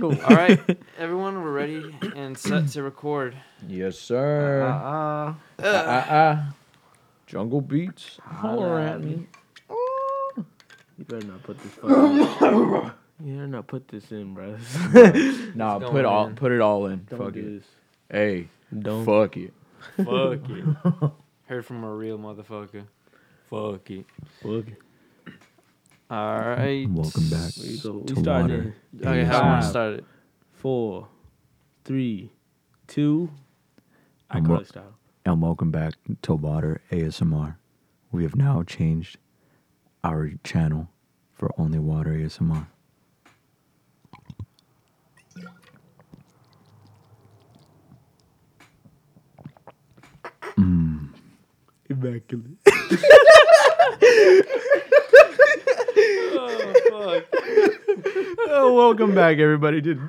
[0.00, 0.10] go.
[0.28, 0.58] All right,
[0.98, 3.36] everyone, we're ready and set to record.
[3.66, 4.62] Yes, Uh, sir.
[4.62, 6.54] uh, Ah, ah, ah.
[7.26, 8.18] Jungle beats.
[8.24, 9.26] holler at me.
[9.70, 11.72] You better not put this.
[11.72, 12.16] Fucking,
[13.24, 14.56] you better not put this in, bro.
[15.54, 16.34] Nah, It's put going all in.
[16.34, 17.06] put it all in.
[17.08, 17.44] Don't Fuck do it.
[17.60, 17.64] this.
[18.10, 19.04] Hey, Don't.
[19.04, 19.52] fuck it.
[19.96, 21.10] Fuck it.
[21.46, 22.84] Heard from a real motherfucker.
[23.48, 24.06] Fuck it.
[24.42, 24.82] Fuck it.
[26.10, 26.88] All right.
[26.88, 27.52] Welcome back.
[27.54, 27.92] Here you go.
[27.98, 28.74] We To starting water.
[28.94, 30.04] in Okay, how do you want to start it?
[30.52, 31.08] four,
[31.84, 32.32] three,
[32.86, 33.30] two.
[34.30, 34.94] I I'm call wa- it style.
[35.26, 37.56] And welcome back to Water ASMR.
[38.12, 39.18] We have now changed
[40.04, 40.88] our channel
[41.34, 42.66] for only Water ASMR.
[50.58, 51.10] Mm.
[51.90, 52.58] Immaculate.
[56.10, 57.24] Oh, fuck.
[58.48, 59.80] Oh, welcome back, everybody.
[59.80, 60.00] Did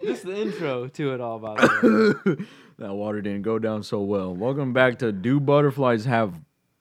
[0.00, 2.46] This is the intro to it all, by the way.
[2.78, 4.34] that water didn't go down so well?
[4.34, 6.34] Welcome back to Do Butterflies Have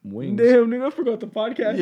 [0.04, 0.38] Wings?
[0.38, 1.78] Damn, nigga, I forgot the podcast.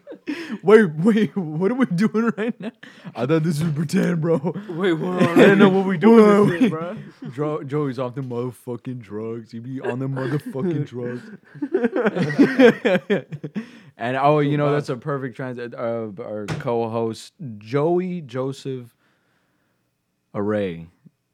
[0.62, 2.72] wait, wait, what are we doing right now?
[3.14, 4.38] I thought this was pretend, bro.
[4.68, 5.22] Wait, what?
[5.22, 6.48] I don't know what we doing.
[6.48, 6.96] This shit, bro.
[7.30, 9.52] Dro- Joey's off the motherfucking drugs.
[9.52, 11.22] He be on the motherfucking drugs.
[13.96, 15.74] and oh, you know that's a perfect transit.
[15.74, 18.94] Uh, our co-host Joey Joseph
[20.34, 20.88] Array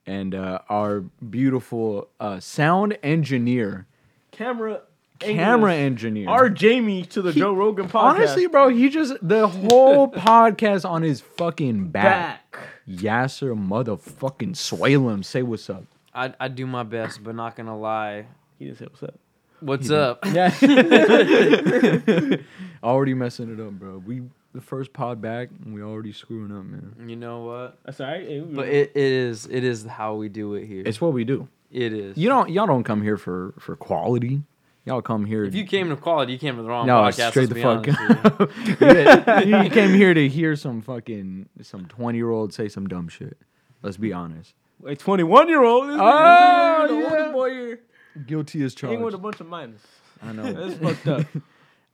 [0.06, 3.86] and uh, our beautiful uh, sound engineer,
[4.30, 4.82] Camera.
[5.18, 6.28] Camera engineer.
[6.28, 7.94] Our Jamie to the He- Joe Rogan podcast.
[8.16, 12.52] Honestly, bro, he just the whole podcast on his fucking back.
[12.52, 12.68] back.
[12.88, 15.84] Yasser motherfucking Swalem, say what's up.
[16.14, 18.26] I, I do my best, but not gonna lie.
[18.58, 19.18] He didn't say what's up.
[19.60, 20.24] What's up?
[20.26, 20.50] Yeah.
[22.82, 23.98] already messing it up, bro.
[24.04, 24.22] We
[24.54, 26.94] the first pod back and we already screwing up, man.
[27.08, 27.78] You know what?
[27.84, 28.26] That's all right.
[28.26, 30.82] Hey, we- But it, it is it is how we do it here.
[30.86, 31.48] It's what we do.
[31.70, 32.16] it is.
[32.16, 34.42] You don't y'all don't come here for for quality.
[34.86, 35.44] Y'all come here.
[35.44, 37.30] if you came to quality, you came to the wrong no, podcast.
[37.30, 37.86] straight the fuck.
[39.46, 39.56] you.
[39.56, 43.08] you, you came here to hear some fucking some twenty year old say some dumb
[43.08, 43.36] shit.
[43.82, 44.54] Let's be honest.
[44.86, 45.88] a 21 year old.
[45.88, 47.04] This Oh, the yeah.
[47.10, 47.80] oldest boy here.
[48.26, 48.94] Guilty as charged.
[48.94, 49.80] Hang with a bunch of minors.
[50.22, 50.52] I know.
[50.52, 51.26] That's fucked up.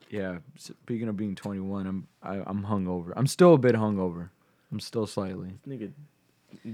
[0.09, 0.37] Yeah.
[0.59, 3.13] Speaking of being twenty one, I'm I, I'm hungover.
[3.15, 4.29] I'm still a bit hungover.
[4.71, 5.53] I'm still slightly.
[5.67, 5.91] Nigga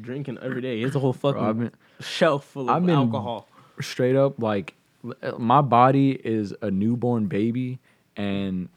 [0.02, 0.82] drinking every day.
[0.82, 3.48] It's a whole fucking I've been shelf full of I've been- alcohol.
[3.80, 4.79] straight up like l-
[5.38, 7.80] my body is a newborn baby
[8.16, 8.70] and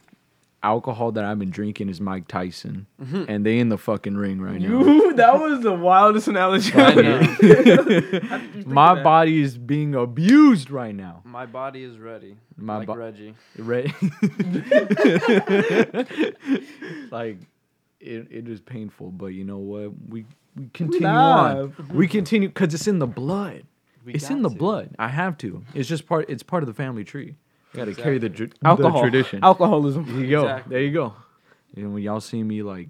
[0.62, 3.24] alcohol that I've been drinking is Mike Tyson mm-hmm.
[3.28, 4.68] and they in the fucking ring right now.
[4.68, 6.72] You, that was the wildest analogy.
[6.76, 7.02] I ever.
[7.02, 7.22] know.
[7.22, 11.22] How did you think My body is being abused right now.
[11.24, 12.36] My body is ready.
[12.56, 13.34] My like bo- Reggie.
[13.58, 13.92] Right?
[17.10, 17.38] like
[18.00, 19.92] it, it is painful, but you know what?
[20.08, 21.74] We we continue on.
[21.92, 23.64] We continue because it's in the blood.
[24.04, 24.54] We it's in the to.
[24.56, 24.94] blood.
[24.98, 25.62] I have to.
[25.74, 26.28] It's just part.
[26.28, 27.36] It's part of the family tree.
[27.72, 28.48] You got to carry the, Exactly.
[28.48, 29.00] tr- the Alcohol.
[29.00, 29.40] tradition.
[29.42, 30.04] Alcoholism.
[30.06, 30.42] There you go.
[30.42, 30.70] Exactly.
[30.74, 31.14] There you go.
[31.76, 32.88] And when y'all see me like,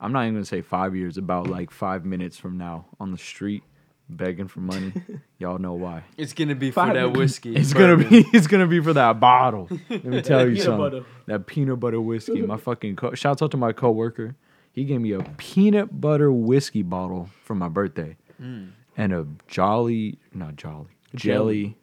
[0.00, 1.18] I'm not even gonna say five years.
[1.18, 3.64] About like five minutes from now on the street,
[4.08, 4.92] begging for money,
[5.38, 6.04] y'all know why.
[6.16, 7.18] It's gonna be for that minutes.
[7.18, 7.56] whiskey.
[7.56, 8.24] It's gonna be.
[8.32, 9.68] It's gonna be for that bottle.
[9.90, 10.78] Let me tell you something.
[10.78, 11.04] butter.
[11.26, 12.40] That peanut butter whiskey.
[12.42, 12.96] My fucking.
[12.96, 14.36] Co- Shouts out to my coworker.
[14.72, 18.70] He gave me a peanut butter whiskey bottle for my birthday, Mm.
[18.98, 21.78] And a jolly, not jolly, jelly,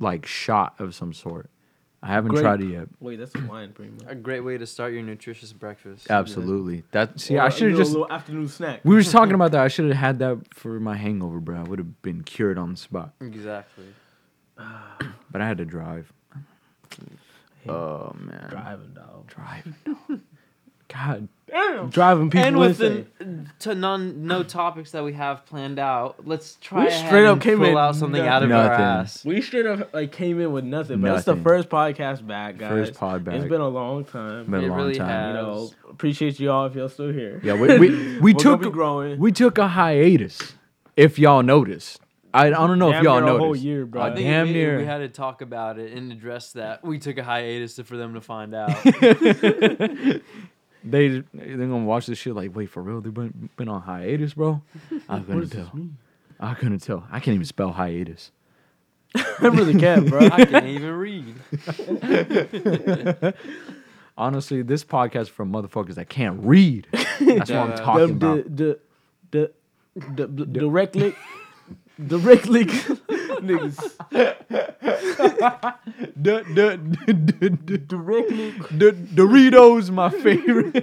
[0.00, 1.48] like shot of some sort.
[2.02, 2.42] I haven't Grape.
[2.42, 2.88] tried it yet.
[3.00, 4.04] Wait, that's wine, pretty much.
[4.06, 6.06] A great way to start your nutritious breakfast.
[6.08, 6.84] Absolutely.
[6.92, 8.80] That see, Or I a should have just a little afternoon snack.
[8.84, 9.62] We were just talking about that.
[9.62, 11.58] I should have had that for my hangover, bro.
[11.58, 13.14] I would have been cured on the spot.
[13.20, 13.86] Exactly.
[14.56, 16.12] But I had to drive.
[17.68, 19.26] Oh man, driving, dog.
[19.26, 19.74] drive.
[20.88, 21.88] God, Damn.
[21.88, 23.06] Driving people and with insane.
[23.58, 27.24] the to none no topics that we have planned out, let's try We ahead straight
[27.24, 28.70] up and came pull in out something out of Nothing.
[28.70, 29.24] our ass.
[29.24, 32.70] We straight up like came in with nothing, but it's the first podcast back, guys.
[32.70, 34.50] First pod it's been a long time.
[34.50, 35.08] been It a long really time.
[35.08, 35.36] has.
[35.36, 37.40] you know, appreciate y'all if y'all still here.
[37.42, 39.18] Yeah, we we, we We're took be growing.
[39.18, 40.54] we took a hiatus.
[40.96, 42.00] If y'all noticed,
[42.34, 43.44] I, I don't know Damn if y'all near noticed.
[43.44, 44.02] whole year, bro.
[44.02, 44.78] I think damn we, near.
[44.78, 46.84] we had to talk about it and address that.
[46.84, 48.70] We took a hiatus for them to find out.
[50.84, 53.00] they they're gonna watch this shit like, wait for real?
[53.00, 54.62] They've been been on hiatus, bro.
[55.08, 55.72] I couldn't does tell.
[56.40, 57.06] I couldn't tell.
[57.10, 58.30] I can't even spell hiatus.
[59.14, 60.20] I really can't, bro.
[60.20, 61.34] I can't even read.
[64.18, 66.86] Honestly, this podcast is for motherfuckers that can't read.
[66.92, 68.56] That's what I'm talking about.
[68.56, 68.78] the,
[69.30, 69.52] the,
[69.94, 71.14] the, the, the directly,
[72.04, 72.66] directly
[73.42, 73.76] Niggas
[76.20, 76.76] D- d-
[77.06, 78.50] d- d- d- directly.
[78.76, 80.74] D- Doritos, my favorite.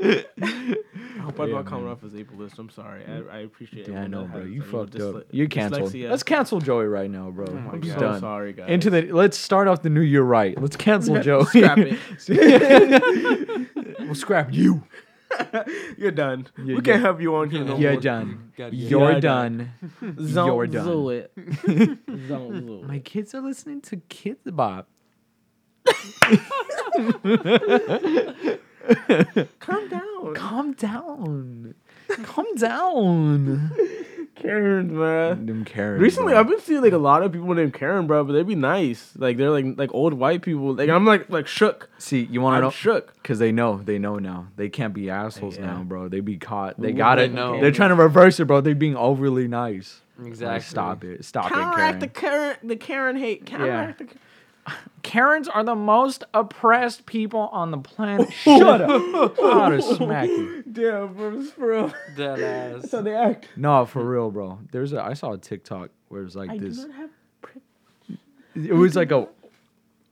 [0.00, 1.92] I hope I'm Yeah, not coming man.
[1.92, 2.58] off as ableist.
[2.58, 3.02] I'm sorry.
[3.06, 3.86] I, I appreciate.
[3.88, 4.40] Yeah, I know, bro.
[4.40, 5.00] You uh, you fucked up.
[5.00, 5.92] dysle- You're canceled.
[5.92, 6.10] dyslexia.
[6.10, 7.46] Let's cancel Joey right now, bro.
[7.48, 8.20] Oh my I'm I'm so done.
[8.20, 8.68] sorry, guys.
[8.70, 10.60] Into the let's start off the new year right.
[10.60, 11.44] Let's cancel Joey.
[11.44, 11.98] Scrap it.
[14.00, 14.82] we'll scrap you.
[15.98, 16.46] You're done.
[16.64, 18.00] Yeah, we can't have you on here no You're more.
[18.00, 18.52] done.
[18.56, 19.72] Gotta You're Yeah, done.
[20.20, 20.84] Zone You're done.
[20.84, 21.32] Zoo it.
[22.28, 23.04] Zone zoo My it.
[23.04, 24.88] kids are listening to Kidz Bop.
[29.60, 30.34] Calm down.
[30.34, 31.74] Calm down.
[32.24, 33.70] Calm down.
[34.42, 35.46] Karen, man.
[35.46, 36.00] Them Karen.
[36.00, 36.40] Recently, bro.
[36.40, 39.12] I've been seeing like a lot of people named Karen, bro, but they be nice.
[39.16, 40.74] Like they're like like old white people.
[40.74, 41.88] Like I'm like like shook.
[41.98, 42.24] see.
[42.30, 42.70] You want to know?
[42.70, 43.14] shook.
[43.22, 44.48] Because they know, they know now.
[44.56, 45.66] They can't be assholes Yeah.
[45.66, 46.08] now, bro.
[46.08, 46.80] They be caught.
[46.80, 47.32] They Well, got they it.
[47.32, 47.60] know.
[47.60, 48.60] They're trying to reverse it, bro.
[48.60, 50.00] They being overly nice.
[50.24, 50.46] Exactly.
[50.54, 51.24] Like, stop it.
[51.24, 52.54] Stop Counteract it, the Karen.
[52.54, 53.46] Karen, the Karen hate.
[53.46, 54.08] Counteract the.
[55.02, 58.32] Karens are the most oppressed people on the planet.
[58.32, 59.36] Shut up.
[59.36, 60.62] How to smack you.
[60.70, 61.92] Damn, bro, this for real.
[62.16, 62.82] That ass.
[62.82, 63.48] That's how they act.
[63.56, 64.60] No, for real, bro.
[64.70, 66.78] There's a I saw a TikTok where it's like I do this.
[66.78, 67.10] not have.
[68.54, 69.28] It was like a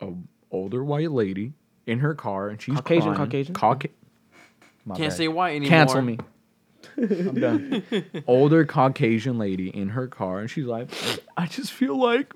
[0.01, 0.09] a
[0.51, 1.53] older white lady
[1.87, 3.17] in her car and she's Caucasian, crying.
[3.31, 3.55] Caucasian?
[3.55, 3.91] Cauca-
[4.85, 5.17] My Can't bad.
[5.17, 5.69] say white anymore.
[5.69, 6.19] Cancel me.
[6.97, 7.83] I'm done.
[8.27, 10.89] Older Caucasian lady in her car, and she's like,
[11.37, 12.33] I just feel like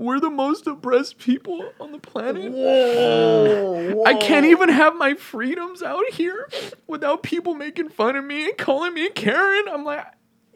[0.00, 2.50] we're the most oppressed people on the planet.
[2.50, 6.48] Whoa, I can't even have my freedoms out here
[6.86, 9.64] without people making fun of me and calling me Karen.
[9.70, 10.06] I'm like,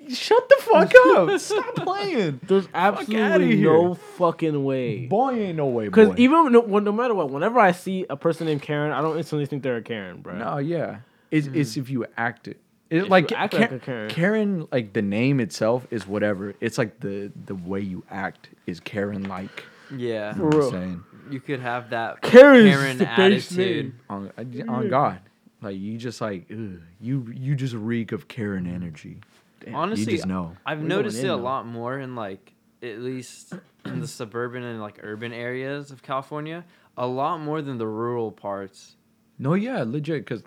[0.09, 1.39] shut the fuck up.
[1.39, 2.41] Stop playing.
[2.47, 3.71] There's absolutely here.
[3.71, 5.07] no fucking way.
[5.07, 8.47] Boy, ain't no way, Because even no, no matter what, whenever I see a person
[8.47, 10.39] named Karen, I don't instantly think they're a Karen, bro.
[10.39, 11.01] No, yeah.
[11.31, 12.61] It's, it's if you act it.
[12.95, 14.11] It, like you act Ka- like Karen.
[14.11, 16.55] Karen, like the name itself is whatever.
[16.61, 19.65] It's like the the way you act is Karen like.
[19.95, 20.33] Yeah.
[20.35, 20.71] For real.
[20.71, 23.95] saying You could have that Karen's Karen attitude.
[24.09, 25.21] on uh, on God,
[25.61, 29.19] like you just like ugh, you you just reek of Karen energy.
[29.65, 30.57] Damn, Honestly, you just know.
[30.67, 31.37] I've We're noticed it a now.
[31.37, 32.53] lot more in like
[32.83, 33.53] at least
[33.85, 36.65] in the suburban and like urban areas of California,
[36.97, 38.97] a lot more than the rural parts.
[39.39, 40.27] No, yeah, legit.
[40.27, 40.43] Cause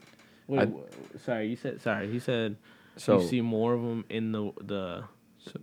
[0.47, 2.09] Wait, I- sorry, you said sorry.
[2.11, 2.57] He said
[2.95, 5.03] so you see more of them in the the,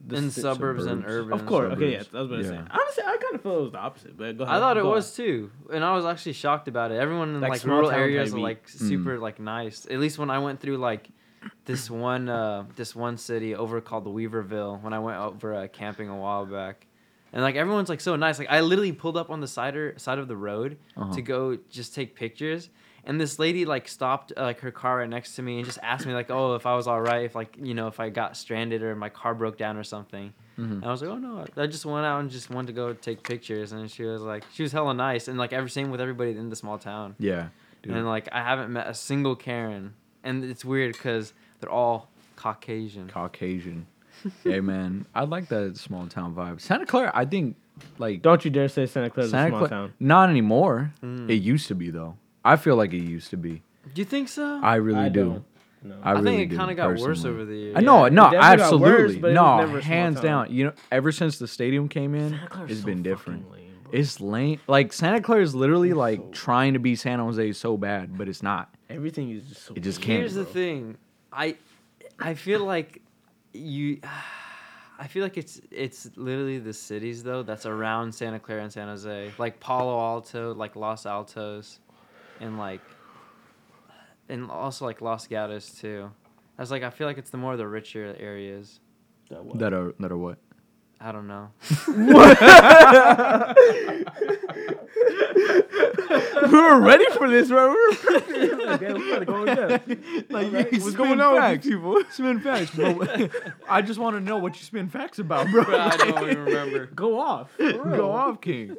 [0.06, 1.32] the in ci- suburbs, and urban.
[1.32, 2.14] Of course, okay, yeah, suburbs.
[2.14, 2.78] I was about to say.
[2.80, 4.56] Honestly, I kind of feel it was the opposite, but go ahead.
[4.56, 6.96] I thought it go was too, and I was actually shocked about it.
[6.98, 8.42] Everyone in Like like, rural areas are beat.
[8.42, 8.88] like Mm.
[8.88, 9.86] super like nice.
[9.90, 11.08] At least when I went through like
[11.64, 15.68] this one uh this one city over called the Weaverville when I went over uh,
[15.68, 16.86] camping a while back.
[17.32, 18.38] And like everyone's like so nice.
[18.38, 21.12] Like I literally pulled up on the side or, side of the road Uh-huh.
[21.14, 22.70] to go just take pictures.
[23.06, 25.78] And this lady like stopped uh, like her car right next to me and just
[25.82, 28.08] asked me like, "Oh, if I was all right, if like you know if I
[28.08, 30.70] got stranded or my car broke down or something." Mhm.
[30.76, 32.92] And I was like, "Oh no, I just went out and just wanted to go
[32.94, 36.00] take pictures." And she was like, she was hella nice and like every same with
[36.00, 37.14] everybody in the small town.
[37.18, 37.48] yeah,
[37.82, 37.94] dude.
[37.94, 43.08] And like I haven't met a single Karen, and it's weird because they're all Caucasian.
[43.08, 43.86] Caucasian.
[44.44, 46.60] hey man, I like that small town vibe.
[46.60, 47.56] Santa Clara, I think,
[47.98, 49.92] like Don't you dare say Santa Clara's a Santa small Cla- town.
[49.98, 50.92] Not anymore.
[51.02, 51.28] Mm.
[51.28, 52.16] It used to be though.
[52.44, 53.62] I feel like it used to be.
[53.94, 54.60] Do you think so?
[54.62, 55.24] I really I do.
[55.24, 55.44] don't.
[55.82, 55.96] No.
[56.02, 57.76] I, I really think it kind of got worse over the uh, years.
[57.76, 59.82] I know, Yeah, no, it definitely got worse, absolutely, but it was no, never a
[59.82, 60.52] small hands down.
[60.52, 63.50] You know, ever since the stadium came in, Santa Clara's it's so been different.
[63.52, 63.60] lame.
[63.92, 64.60] It's lame.
[64.66, 68.16] Like Santa Clara is literally It's like so- trying to be San Jose so bad,
[68.16, 68.74] but it's not.
[68.88, 69.74] Everything is just so.
[69.74, 70.20] It just can't.
[70.20, 70.96] Here's the thing,
[71.32, 71.56] I,
[72.18, 73.02] I feel like
[73.52, 74.00] you,
[74.98, 78.88] I feel like it's it's literally the cities though that's around Santa Clara and San
[78.88, 81.80] Jose, like Palo Alto, like Los Altos,
[82.40, 82.80] and like,
[84.28, 86.10] and also like Los Gatos too.
[86.58, 88.80] I was like, I feel like it's the more the richer areas.
[89.30, 89.58] That what?
[89.58, 90.38] That are that are what?
[91.00, 91.50] I don't know.
[96.46, 97.68] we were ready for this, bro.
[97.68, 98.54] We were prepping.
[98.64, 99.88] Like, damn, we gotta go in depth.
[100.30, 101.64] Like, Alright, you what's going on with facts.
[101.64, 102.02] these people?
[102.10, 103.06] Spin facts, bro.
[103.68, 105.62] I just want to know what you spin facts about, bro.
[105.62, 106.86] I don't even remember.
[106.86, 107.50] Go off.
[107.58, 108.74] Go off, King.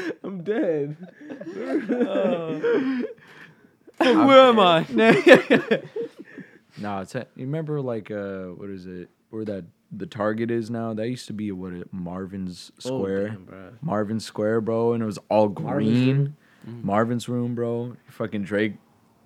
[0.24, 0.96] I'm dead.
[3.98, 4.86] Where am I?
[6.78, 9.10] Nah, it's you remember like uh what is it?
[9.28, 10.94] Where that the Target is now?
[10.94, 13.36] That used to be what it Marvin's Square.
[13.38, 13.78] Oh, damn.
[13.82, 16.16] Marvin's Square, bro, and it was all Marvin's green.
[16.64, 16.80] Room?
[16.82, 17.96] Marvin's room, bro.
[18.08, 18.74] Fucking Drake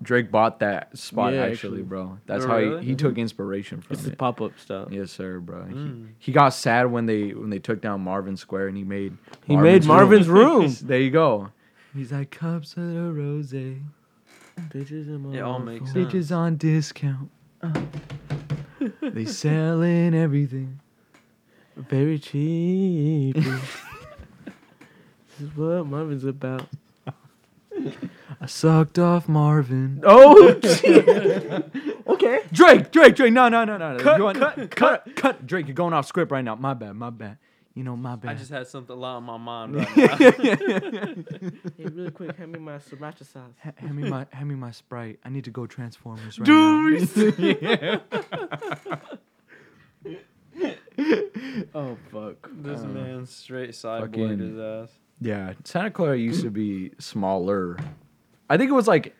[0.02, 1.82] Drake bought that spot Yeah, actually, actually.
[1.82, 2.18] bro.
[2.26, 2.82] That's Oh, how really?
[2.82, 4.18] he, he took inspiration from It's the it.
[4.18, 4.88] pop up stuff.
[4.90, 5.64] Yes, sir, bro.
[5.64, 6.08] He- Mm.
[6.18, 9.56] He, got sad when they when they took down Marvin Square and he made He
[9.56, 10.74] made Marvin's room.
[10.82, 11.50] there you go.
[11.94, 16.10] He's like cups of the rose, Bitches in my It all makes phone.
[16.10, 16.14] sense.
[16.30, 17.30] bitches on discount.
[19.02, 20.80] they selling everything.
[21.76, 23.34] Very cheap.
[23.36, 23.60] this
[25.40, 26.66] is what Marvin's about.
[28.40, 30.02] I sucked off Marvin.
[30.04, 30.48] Oh,
[32.08, 32.40] okay.
[32.52, 33.32] Drake, Drake, Drake.
[33.32, 33.96] No, no, no, no.
[33.96, 34.02] no.
[34.02, 35.46] Cut, You want- cut, cut, cut.
[35.46, 36.54] Drake, you're going off script right now.
[36.54, 37.38] My bad, my bad.
[37.74, 38.30] You know, my bad.
[38.30, 40.16] I just had something a lot on my mind right now.
[40.16, 41.14] Hey,
[41.78, 43.52] really quick, hand me my sriracha sauce.
[43.62, 45.18] Ha- hand me my, hand me my sprite.
[45.24, 48.00] I need to go Transformers right now.
[51.74, 52.48] oh fuck.
[52.52, 54.90] this Uh, man straight sideboarded his ass.
[55.20, 57.78] Yeah, Santa Clara used to be smaller.
[58.48, 59.14] I think it was like,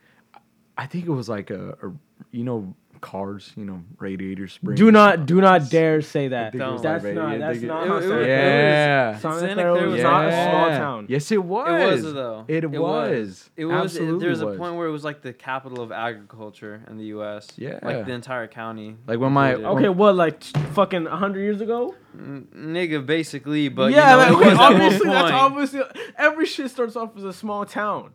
[0.79, 1.93] I think it was like a, a
[2.33, 4.79] you know, cars, you know, radiator springs.
[4.79, 6.53] Do not, do not dare say that.
[6.53, 7.39] think it was That's like not.
[7.39, 9.19] That's it- not it- how it Santa was- Clara Yeah.
[9.19, 11.07] Santa Santa Clara Clara was was not a small town.
[11.09, 11.69] Yes, it was.
[11.69, 12.45] It was though.
[12.49, 12.81] It, It was.
[12.81, 13.51] was.
[13.57, 13.75] It was.
[13.85, 17.05] Absolutely there was a point where it was like the capital of agriculture in the
[17.07, 17.49] U.S.
[17.57, 17.79] Yeah.
[17.83, 18.97] Like the entire county.
[19.07, 19.71] Like when my- included.
[19.77, 21.95] Okay, what like t- fucking hundred years ago?
[22.19, 25.35] N- nigga, basically, but yeah, you know, like, okay, was at one obviously that's point.
[25.35, 25.81] obviously
[26.17, 28.13] every shit starts off as a small town,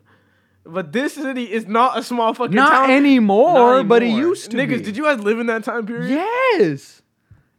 [0.63, 2.91] but this city is not a small fucking Not town.
[2.91, 4.21] anymore, Not but it anymore.
[4.29, 4.81] used to Niggas, be.
[4.81, 6.09] did you guys live in that time period?
[6.11, 7.01] Yes.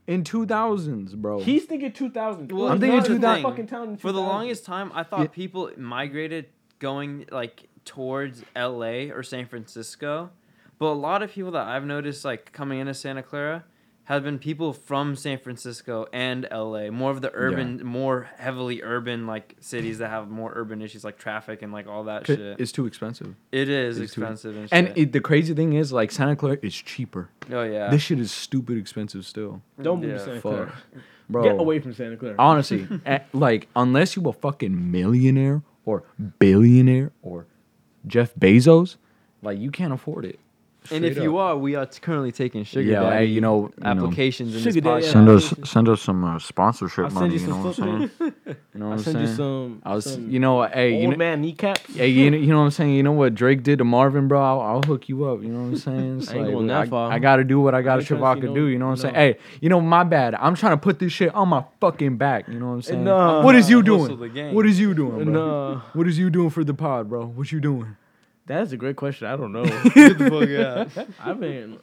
[0.06, 1.40] In 2000s, bro.
[1.40, 2.50] He's thinking 2000.
[2.52, 3.42] Well, I'm thinking Not a 2000.
[3.42, 4.28] fucking town in For the 2000.
[4.28, 5.26] longest time, I thought Yeah.
[5.28, 6.46] people migrated
[6.80, 9.10] going like towards L.A.
[9.10, 10.30] or San Francisco,
[10.78, 13.64] but a lot of people that I've noticed like coming into Santa Clara
[14.04, 16.90] have been people from San Francisco and L.A.
[16.90, 21.18] More of the urban, more heavily urban like cities that have more urban issues like
[21.18, 22.40] traffic and like all that shit.
[22.60, 23.36] It's too expensive.
[23.52, 24.72] It is it's too- expensive and shit.
[24.76, 27.28] And it, the crazy thing is, like Santa Clara is cheaper.
[27.52, 30.52] oh yeah, This shit is stupid expensive still, Don't move Yeah, to Santa fuck.
[30.52, 30.72] Clara.
[31.30, 31.42] bro.
[31.44, 32.34] Get away from Santa Clara.
[32.40, 36.02] Honestly, eh, like unless you a fucking millionaire or
[36.40, 37.46] billionaire or
[38.06, 38.96] Jeff Bezos,
[39.42, 40.40] like you can't afford it.
[40.90, 43.40] And if Straight you are, we are t- currently taking sugar yeah, daddy hey, you
[43.40, 45.12] know, you know, applications in this Sugar daddy, podcast.
[45.12, 47.34] send us send us some uh, sponsorship I'll send money.
[47.34, 48.32] you You know some what I'm saying?
[48.74, 49.36] You know what I'll I'm send you saying?
[49.36, 49.82] some.
[49.84, 51.94] I was, some you know, hey, you old know, man kneecaps.
[51.94, 52.94] Hey, you know, you know what I'm saying?
[52.94, 54.42] You know what Drake did to Marvin, bro?
[54.42, 55.42] I'll, I'll hook you up.
[55.42, 56.18] You know what I'm saying?
[56.22, 57.12] It's I ain't going that I, far.
[57.12, 58.66] I gotta do what I gotta ain't trying to Chewbacca see no- do.
[58.68, 59.14] You know what I'm saying?
[59.14, 59.20] no.
[59.20, 60.34] Hey, you know, my bad.
[60.36, 62.48] I'm trying to put this shit on my fucking back.
[62.48, 63.04] You know what I'm saying?
[63.04, 63.42] no.
[63.42, 64.32] what is you Hustle doing?
[64.32, 64.54] game.
[64.54, 65.32] What is you doing, bro?
[65.32, 67.26] No, What is you doing for the pod, bro?
[67.26, 67.96] What you doing?
[68.46, 69.26] That's a great question.
[69.28, 69.64] I don't know.
[69.94, 71.08] Get the fuck out.
[71.20, 71.78] I've been.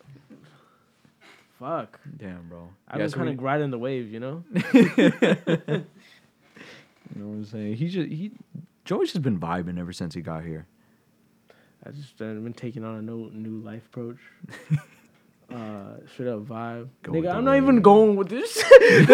[1.60, 2.00] Fuck.
[2.18, 2.70] Damn, bro.
[2.88, 4.44] I've Yeah, been so kind we- of riding the wave, you know.
[7.16, 7.76] You know what I'm saying?
[7.76, 8.32] He just he
[8.86, 10.68] Joey's just been vibing ever since he got here.
[11.84, 14.18] I just uh, been taking on a new new life approach.
[15.52, 17.34] uh, straight up vibe, Go nigga.
[17.34, 17.84] I'm not even wave.
[17.84, 18.64] going with this.
[18.80, 19.08] There's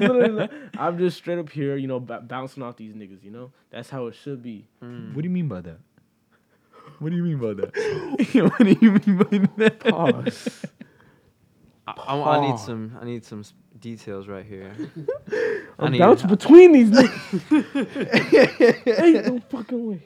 [0.00, 3.22] literally no- I'm just straight up here, you know, b- bouncing off these niggas.
[3.22, 4.66] You know, that's how it should be.
[4.82, 5.14] Mm.
[5.14, 5.78] What do you mean by that?
[7.02, 7.74] What do you mean by that?
[8.56, 9.80] what do you mean by that?
[9.80, 10.66] Pause.
[11.84, 12.96] I, I, I need some.
[13.00, 13.42] I need some
[13.80, 14.72] details right here.
[15.32, 15.98] I I'm need.
[15.98, 17.42] bouncing between these niggas.
[19.02, 20.02] Ain't no fucking way.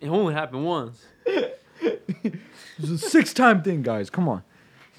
[0.00, 1.04] It only happened once.
[1.26, 4.08] It's a six time thing, guys.
[4.08, 4.42] Come on.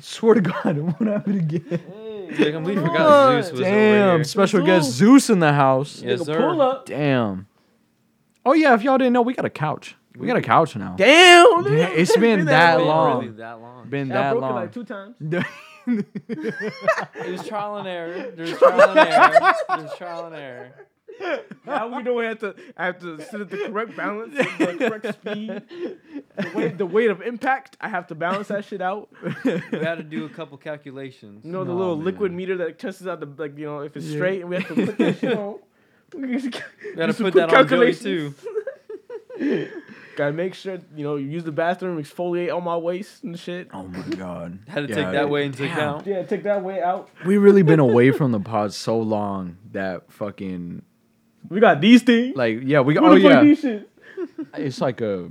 [0.01, 1.81] Swear to God, it won't happen again.
[2.39, 3.43] I completely forgot.
[3.43, 4.23] Zeus was over Damn, here.
[4.25, 4.67] special Zeus.
[4.67, 6.03] guest Zeus in the house.
[6.03, 6.37] Yes, Nigga, sir.
[6.39, 6.85] Pull up.
[6.85, 7.47] Damn.
[8.45, 9.95] Oh yeah, if y'all didn't know, we got a couch.
[10.17, 10.95] We got a couch now.
[10.97, 11.65] Damn.
[11.65, 13.19] Yeah, it's been that Been long.
[13.25, 13.89] Really that long.
[13.89, 14.55] Been Yeah, I that broke it long.
[14.55, 15.15] like two times.
[15.87, 18.31] It was trial and error.
[18.35, 19.53] There's trial and error.
[19.77, 20.71] There's trial and error.
[21.65, 24.75] Now we know I have to I have to sit at the correct balance, the
[24.77, 25.61] correct speed,
[26.37, 27.77] the weight, the weight of impact.
[27.79, 29.09] I have to balance that shit out.
[29.45, 31.45] We had to do a couple calculations.
[31.45, 33.95] You know the No, little liquid meter that tests out the like you know if
[33.95, 34.17] it's Yeah.
[34.17, 35.59] straight and we have to put that shit on.
[36.15, 36.49] We We
[36.95, 38.33] gotta put that on Joey too.
[40.15, 43.67] Gotta make sure you know you use the bathroom, exfoliate on my waist and shit.
[43.73, 44.59] oh my god.
[44.67, 45.71] Had to Yeah, take that way into damn.
[45.77, 46.07] account.
[46.07, 47.09] Yeah, take that way out.
[47.25, 50.81] We really been away from the pod so long that fucking
[51.49, 52.35] We got these things.
[52.35, 53.89] like yeah we Who oh the fuck yeah these shit?
[54.55, 55.29] it's like a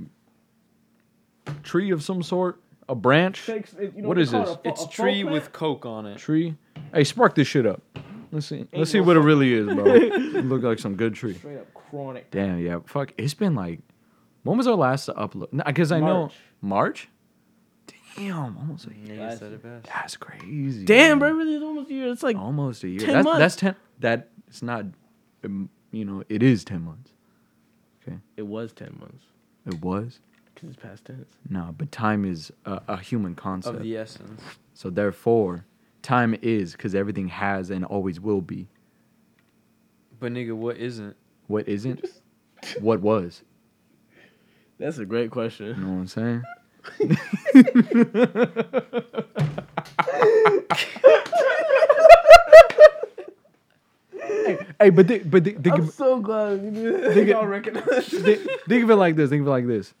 [1.63, 4.51] tree of some sort a branch Takes, it- you know What they is call this?
[4.55, 6.17] it a It's a tree folk with coke on it.
[6.19, 6.55] tree.
[6.93, 7.81] Hey, spark this shit up.
[8.31, 8.65] Let's see.
[8.73, 9.85] Let's see no what it really is, bro.
[9.87, 11.33] it look like some good tree.
[11.33, 12.29] straight up chronic.
[12.31, 12.79] Damn, yeah.
[12.85, 13.13] Fuck.
[13.17, 13.79] It's been like,
[14.45, 15.49] when was our last upload?
[15.65, 16.29] Because I know
[16.61, 17.07] March.
[17.07, 17.09] March.
[18.15, 19.17] Damn, almost a year.
[19.17, 19.87] Yeah, you said it best.
[19.87, 20.85] That's crazy.
[20.85, 22.11] Damn, bro, really, it's almost a year.
[22.11, 22.99] It's like Almost a year.
[22.99, 23.39] 10 that's, months.
[23.39, 23.75] that's ten.
[23.99, 24.85] That it's not.
[25.43, 27.11] um, you know, it is ten months.
[28.07, 28.17] Okay.
[28.37, 29.25] It was ten months
[29.65, 30.19] It was.
[30.53, 31.27] because it's past tense.
[31.49, 33.77] No, but time is a, a human concept.
[33.77, 34.41] Of the essence.
[34.73, 35.65] so therefore,
[36.01, 38.67] time is because everything has and always will be.
[40.19, 41.17] But nigga, what isn't?
[41.47, 42.05] What isn't?
[42.79, 43.41] what was?
[44.77, 45.67] That's a great question.
[45.67, 46.43] You know what I'm saying?
[54.79, 58.07] hey, but thi- but thi- think, I'm of, so glad you Think it- y'all recognize.
[58.07, 58.35] thi-
[58.67, 59.29] think of it like this.
[59.29, 59.93] Think of it like this.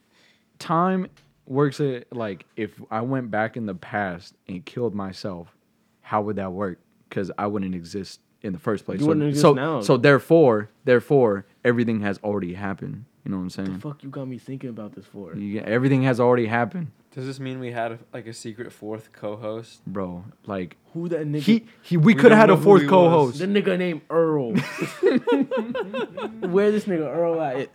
[0.59, 1.07] Time
[1.47, 5.55] works it like if I went back in the past and killed myself,
[6.01, 6.79] how would that work?
[7.09, 8.99] Because I wouldn't exist in the first place.
[8.99, 9.81] You so, wouldn't exist so, now.
[9.81, 13.05] so therefore, therefore, everything has already happened.
[13.25, 13.73] You know what I'm saying?
[13.73, 15.35] The fuck you got me thinking about this for?
[15.35, 19.11] You, everything has already happened, Does this mean we had a, like a secret fourth
[19.13, 19.81] co-host?
[19.87, 20.25] bro.
[20.45, 21.41] Like Who that nigga?
[21.41, 23.39] he, he we We could have had a fourth co-host.
[23.39, 24.51] the nigga named Earl.
[26.51, 27.69] Where this nigga Earl at?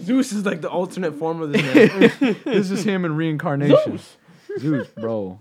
[0.00, 2.36] Zeus is like the alternate form of this man.
[2.44, 3.98] this is him in reincarnation.
[3.98, 4.16] Zeus.
[4.58, 5.40] Zeus, bro.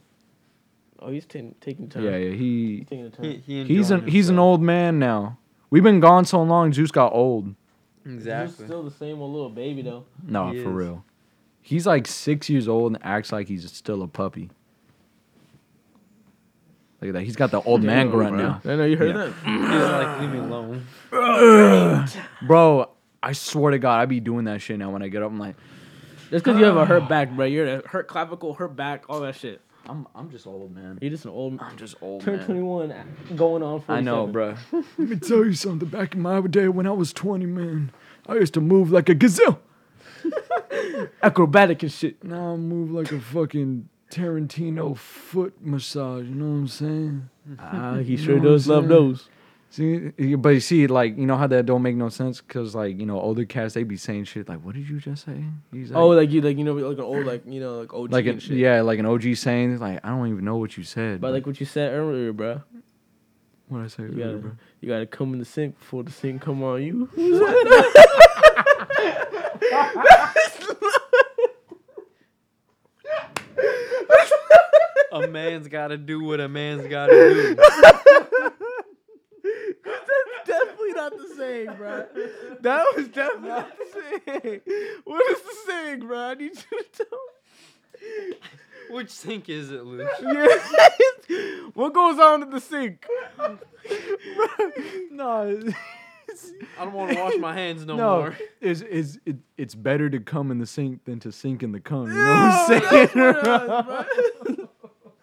[1.00, 2.04] Oh, he's taking taking time.
[2.04, 2.36] Yeah, yeah.
[2.36, 3.26] He He's taking a turn.
[3.26, 5.38] He, he he's an enjoying he's an old man now.
[5.70, 6.72] We've been gone so long.
[6.72, 7.56] Zeus got old.
[8.08, 8.56] Exactly.
[8.58, 10.06] He's still the same old little baby though.
[10.24, 10.76] No, He for is.
[10.76, 11.04] real.
[11.62, 14.50] He's like six years old and acts like he's still a puppy.
[17.02, 17.24] Look at that.
[17.24, 18.42] He's got the old man grunt bro.
[18.48, 18.62] now.
[18.66, 19.26] I know you heard Yeah.
[19.26, 19.34] that.
[19.44, 20.86] He's like, leave me alone.
[22.48, 22.90] Bro,
[23.22, 25.30] I swear to God, I be doing that shit now when I get up.
[25.32, 25.56] I'm like,
[26.32, 27.46] That's because you have a hurt back, bro.
[27.46, 29.62] You're a hurt clavicle, hurt back, all that shit.
[29.90, 31.00] I'm I'm just old, man.
[31.02, 31.54] You're just an old.
[31.54, 31.66] Man.
[31.70, 32.46] I'm just old, Turn man.
[32.46, 32.90] 21,
[33.36, 33.82] going on.
[33.82, 33.96] 47.
[33.98, 34.56] I know, bro.
[34.72, 35.88] Let me tell you something.
[35.88, 37.92] Back in my day when I was 20, man,
[38.28, 39.60] I used to move like a gazelle.
[41.24, 42.24] Acrobatic and shit.
[42.24, 46.26] Now I move like a fucking Tarantino foot massage.
[46.28, 47.30] You know what I'm saying?
[47.60, 49.30] Ah, he You sure know does love those.
[49.70, 52.42] See, but you see, like, you know how that don't make no sense?
[52.42, 55.26] Because, like, you know, older cats, they be saying shit like, what did you just
[55.26, 55.44] say?
[55.72, 58.12] He's Oh, like you, like you know, like an old, like you know, like OG
[58.12, 58.58] like, and an, shit.
[58.58, 61.22] yeah, like an OG saying, like, I don't even know what you said.
[61.22, 62.62] But like what you said earlier, bro.
[63.68, 64.52] what I say, You earlier, gotta, bro?
[64.82, 67.10] you gotta come in the sink before the sink come on you.
[75.12, 77.58] a man's got to do what a man's got to
[79.74, 79.92] do.
[80.46, 82.06] definitely not the same, bro.
[82.62, 83.86] That was definitely not the
[84.44, 84.62] same.
[85.06, 86.18] What is the saying, bro?
[86.20, 88.34] I need you to tell me.
[88.92, 90.08] Which sink is it, Luke?
[90.22, 90.48] Yeah.
[91.74, 93.06] what goes on in the sink?
[95.12, 95.62] No,
[96.78, 98.38] I don't want to wash my hands no, no, more.
[98.62, 101.80] is is it, it's better to come in the sink than to sink in the
[101.80, 102.08] cum.
[102.08, 103.10] You know No, what I'm that's saying?
[103.14, 104.06] what it was, bro.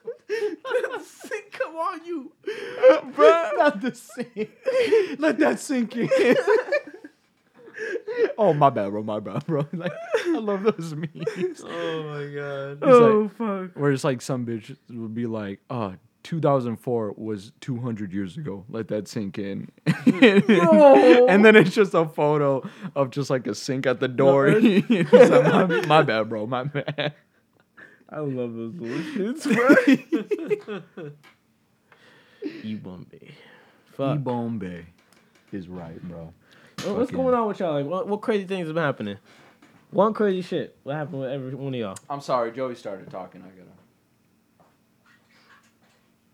[0.04, 0.53] Let the sink
[1.52, 2.32] come on you,
[3.14, 3.50] bro.
[3.56, 4.50] Not the sink.
[5.18, 6.36] Let that sink in.
[8.38, 9.02] oh my bad, bro.
[9.02, 9.66] My bad, bro.
[9.72, 9.92] Like
[10.26, 11.62] I love those memes.
[11.64, 12.78] Oh my god.
[12.82, 13.70] Oh fuck.
[13.76, 18.64] Where it's like some bitch would be like, "Oh, 2004 was 200 years ago.
[18.68, 19.70] Let that sink in."
[20.06, 21.26] no.
[21.28, 22.62] and then it's just a photo
[22.94, 24.60] of just like a sink at the door.
[24.60, 26.46] Like, my, my bad, bro.
[26.46, 27.14] My bad.
[28.14, 29.42] I love those little shits,
[30.96, 31.14] bro.
[32.62, 33.30] E Bombay.
[33.96, 34.22] Fuck.
[34.22, 34.86] Bombay
[35.52, 36.32] is right, bro.
[36.84, 37.72] What- What's going on with y'all?
[37.74, 39.18] Like, what, what crazy things have been happening?
[39.90, 40.76] One crazy shit.
[40.84, 41.96] What happened with every one of y'all?
[42.10, 43.42] I'm sorry, Joey started talking.
[43.42, 43.48] I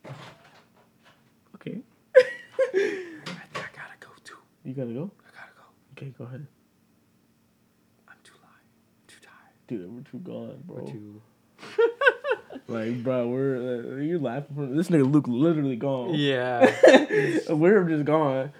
[0.04, 0.16] gotta.
[1.54, 1.80] Okay.
[2.74, 4.36] I gotta go too.
[4.64, 5.10] You gotta go?
[5.26, 5.62] I gotta go.
[5.92, 6.46] Okay, go ahead.
[8.08, 9.06] I'm too live.
[9.06, 9.54] Too tired.
[9.66, 10.84] Dude, we're too gone, bro.
[10.86, 11.20] Too.
[12.68, 14.54] Like, bro, we're uh, you're laughing.
[14.54, 16.14] For, this nigga Luke literally gone.
[16.14, 16.70] Yeah.
[17.50, 18.52] we're just gone.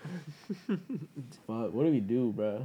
[0.66, 2.64] Fuck, what do we do, bro?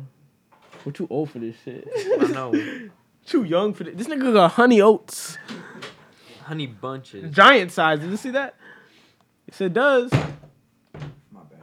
[0.83, 1.87] We're too old for this shit.
[2.19, 2.51] I know.
[3.27, 3.95] too young for this.
[3.95, 5.37] This nigga got honey oats,
[6.45, 7.31] Honey bunches.
[7.31, 7.99] giant size.
[7.99, 8.55] Did you see that?
[9.47, 10.11] Yes, it does.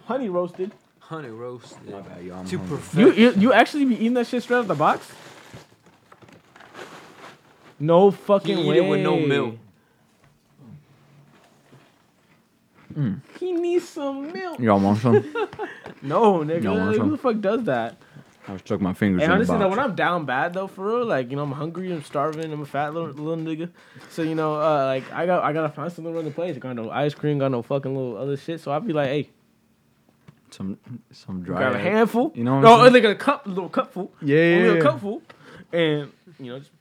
[0.06, 0.70] Honey roasted.
[1.00, 1.90] Honey roasted.
[1.90, 2.38] My bad, y'all.
[2.40, 2.76] I'm To hungry.
[2.76, 2.96] perfect.
[2.98, 5.10] You, you you actually be eating that shit straight out of the box?
[7.82, 8.76] No fucking He eat way.
[8.78, 9.56] it with no milk.
[13.40, 14.60] He needs some milk.
[14.60, 15.16] Y'all want some?
[16.02, 16.64] No, nigga.
[16.64, 17.10] Y'all want Who some?
[17.12, 17.96] the fuck does that?
[18.48, 20.66] I was stuck my fingers Hey, in the honestly, though, when I'm down bad though,
[20.66, 23.70] for real, like you know, I'm hungry, I'm starving, I'm a fat little, little nigga.
[24.10, 26.58] So you know, uh, like I got, I gotta find something to run the place.
[26.58, 28.60] Got no ice cream, got no fucking little other shit.
[28.60, 29.30] So I'll be like, hey,
[30.50, 30.76] some
[31.12, 31.56] some dry.
[31.58, 32.32] grab a handful.
[32.34, 32.92] You know what I'm no, saying?
[32.94, 34.12] like a cup, a little cupful.
[34.20, 34.80] Yeah, Only yeah, a yeah.
[34.82, 35.22] cupful,
[35.72, 36.72] and you know, just,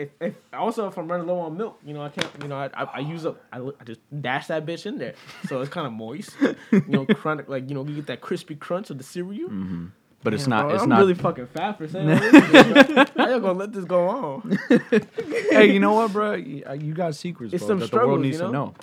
[0.00, 2.56] if, if also if I'm running low on milk, you know, I can't, you know,
[2.56, 5.14] I I, I use up, I, I just dash that bitch in there,
[5.48, 6.30] so it's kind of moist.
[6.72, 9.48] you know, chronic, like you know, you get that crispy crunch of the cereal.
[9.48, 9.86] hmm
[10.22, 10.66] But it's not.
[10.66, 10.98] bro, it's I'm not.
[11.00, 13.10] really fucking fat for saying this.
[13.16, 14.58] How y'all gonna let this go on?
[15.50, 16.34] hey, you know what, bro?
[16.34, 18.74] You, uh, got secrets, It's bro, some that the world needs you to know.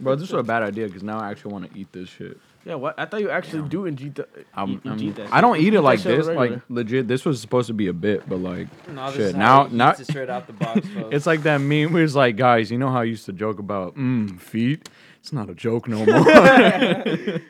[0.00, 2.38] bro, this was a bad idea because now I actually want to eat this shit.
[2.64, 2.94] Yeah, what?
[2.98, 4.28] I thought you actually do inject the.
[4.54, 6.28] I'm, eat- I'm- inject that I don't eat it like shit this.
[6.28, 9.20] Like legit, this was supposed to be a bit, but like No, this shit.
[9.26, 10.86] is Now, he now eats it straight out the box.
[10.94, 11.08] folks.
[11.10, 13.58] it's like that meme where it's like, guys, you know how I used to joke
[13.58, 14.88] about mm, feet?
[15.20, 17.40] It's not a joke no more.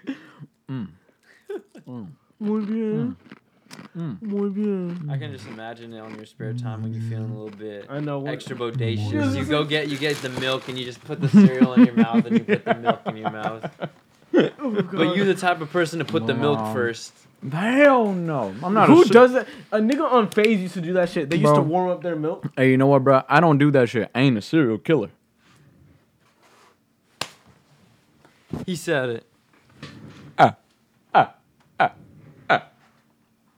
[2.39, 3.17] Muy bien.
[3.97, 4.23] Mm.
[4.23, 5.11] Muy bien.
[5.11, 7.87] I can just imagine it on your spare time when you're feeling a little bit
[7.89, 8.19] I know.
[8.19, 9.37] What, extra bodacious.
[9.37, 11.95] You go get you get the milk and you just put the cereal in your
[11.95, 13.71] mouth and you put the milk in your mouth.
[14.93, 17.13] But you the type of person to put the milk first.
[17.51, 18.55] Hell no.
[18.63, 19.49] I'm not Who a, does that?
[19.73, 21.29] A nigga on phase used to do that shit.
[21.29, 22.47] They used to warm up their milk.
[22.57, 23.23] Hey, you know what, bro?
[23.29, 24.11] I don't do that shit.
[24.15, 25.11] I ain't a serial killer.
[28.65, 29.27] He said it.
[30.39, 30.57] Ah,
[31.15, 31.35] ah,
[31.81, 31.93] ah,
[32.49, 32.69] ah,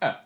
[0.03, 0.21] ah.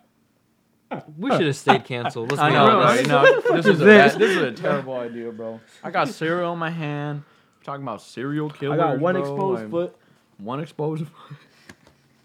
[1.18, 2.30] We should have stayed canceled.
[2.30, 3.06] Let's I know, bro, right?
[3.06, 5.60] No, this is a bad, this is a terrible idea, bro.
[5.82, 7.24] I got cereal in my hand.
[7.64, 8.74] talking about serial killer.
[8.74, 9.96] I got one bro, exposed like, foot.
[10.38, 11.04] One exposed.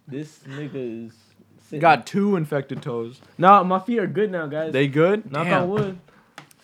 [0.06, 1.14] This nigga is.
[1.64, 3.22] sitting- got two infected toes.
[3.38, 4.74] Nah, my feet are good now, guys.
[4.74, 5.32] They good?
[5.32, 5.64] Knock Damn.
[5.64, 6.00] on wood.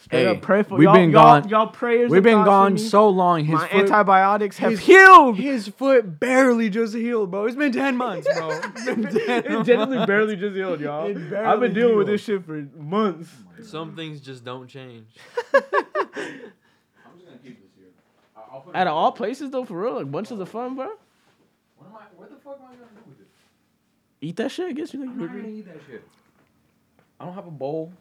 [0.01, 2.09] Straight Hey, up pray for we've y'all, been y'all, gone- Y'all prayers.
[2.11, 2.79] We've and been thoughts for gone me.
[2.79, 3.45] so long.
[3.45, 5.37] His My foot, antibiotics have his- healed.
[5.37, 7.45] his foot barely just healed, bro.
[7.45, 8.49] It's been ten months, bro.
[8.75, 9.13] It's been 10
[9.45, 11.07] It genuinely barely just healed, y'all.
[11.07, 12.19] It I've barely been dealing with healed.
[12.19, 13.29] this shit for months.
[13.63, 15.07] Some things just don't change.
[15.53, 15.73] I'm just
[17.25, 17.87] gonna keep this here.
[18.35, 20.75] I- I'll put it- Out of all places, though, for real, like bunches of fun,
[20.75, 20.89] bro.
[22.49, 23.27] Where the fuck am I gonna do with it?
[24.21, 24.67] Eat that shit.
[24.67, 26.03] I guess you like I'm not gonna eat that shit.
[27.19, 27.93] I don't have a bowl.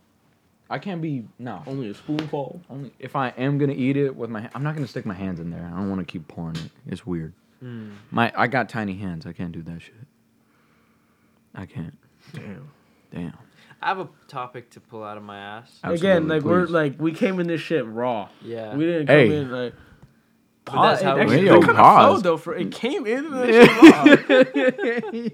[0.70, 1.62] I can't be no.
[1.66, 2.60] only a spoonful.
[2.70, 5.38] Only if I am gonna eat it with my, I'm not gonna stick my hands
[5.40, 5.70] in there.
[5.72, 6.70] I don't want to keep pouring it.
[6.86, 7.32] It's weird.
[7.60, 7.90] Hmm.
[8.10, 9.26] My, I got tiny hands.
[9.26, 9.94] I can't do that shit.
[11.54, 11.96] I can't.
[12.32, 12.70] Damn.
[13.12, 13.38] Damn.
[13.82, 15.78] I have a topic to pull out of my ass.
[15.82, 18.28] Again, Absolutely, like we're like we came in this shit raw.
[18.42, 18.74] Yeah.
[18.74, 19.36] We didn't come Hey.
[19.36, 19.74] in like.
[20.72, 21.66] But that's how it we actually do.
[21.66, 22.36] kinda flowed, though.
[22.36, 24.64] For it came in this shit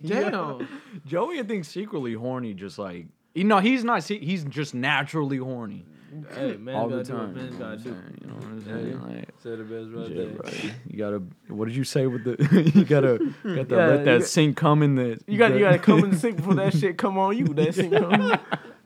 [0.04, 0.30] raw.
[0.60, 0.68] Damn.
[1.06, 4.04] Joey, I think secretly horny, just like you know, he's not.
[4.04, 5.84] He's just naturally horny
[6.32, 7.34] Hey man, all the time.
[7.34, 7.88] man's You gotta do.
[8.20, 9.02] You know what I'm saying?
[9.02, 10.28] Like, Said it best right shit, there.
[10.36, 10.70] bro.
[10.88, 11.22] You gotta.
[11.48, 12.70] What did you say with the?
[12.74, 13.18] you gotta.
[13.44, 15.18] You gotta Yeah, let that got- sink come in the.
[15.26, 17.46] You got you gotta come in the sink before that shit come on you.
[17.48, 18.38] That sink come.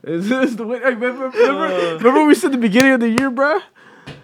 [0.04, 0.78] Is this the way?
[0.78, 3.60] Hey, remember, remember, remember we said the beginning of the year, bruh?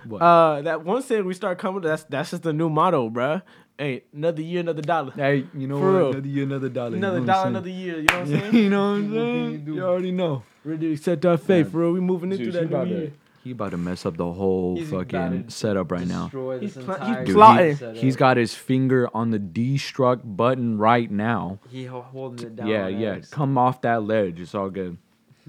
[0.06, 0.22] What?
[0.22, 1.82] Uh, that one saying we start coming.
[1.82, 3.42] That's that's just the new motto, bruh.
[3.78, 5.10] Hey, another year, another dollar.
[5.12, 5.98] Hey, you know For what?
[5.98, 6.10] real.
[6.12, 6.96] Another year, another dollar.
[6.96, 7.96] Another you know dollar, another year.
[7.98, 8.40] You know what I'm saying?
[8.52, 8.54] saying?
[8.64, 9.74] you know what I'm What can you?
[9.74, 10.42] You already know.
[10.64, 11.72] Ready to accept our faith, Yeah.
[11.72, 11.92] bro.
[11.92, 13.12] We moving into Dude, that he about new to- year.
[13.42, 16.28] He about to mess up the whole He's fucking setup right now.
[16.60, 17.76] He's this pla- he's Dude, plotting.
[17.76, 17.96] setup.
[17.96, 21.58] He's got his finger on the destruct button right now.
[21.68, 22.68] He holding it down.
[22.68, 23.18] yeah, yeah.
[23.30, 24.40] Come off that ledge.
[24.40, 24.96] It's all good.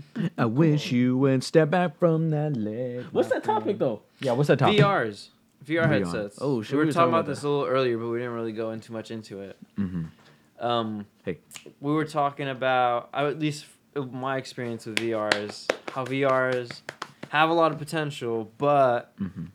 [0.38, 3.06] I wish you would step back from that ledge.
[3.12, 4.02] What's that topic though?
[4.20, 4.80] Yeah, what's that topic?
[4.80, 5.30] VRs.
[5.66, 5.88] VR VR.
[5.90, 6.38] headsets.
[6.42, 8.72] Oh, shit, We were, talking about this a little earlier, but we didn't really go
[8.72, 9.58] into much into it.
[9.80, 10.66] Mm-hmm.
[10.66, 11.40] Um, Hey.
[11.82, 13.66] we were talking about, at least
[14.12, 16.82] my experience with VRs, how VRs
[17.30, 19.48] have a lot of potential, but Mhm.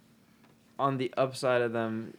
[0.78, 2.14] on the upside of them,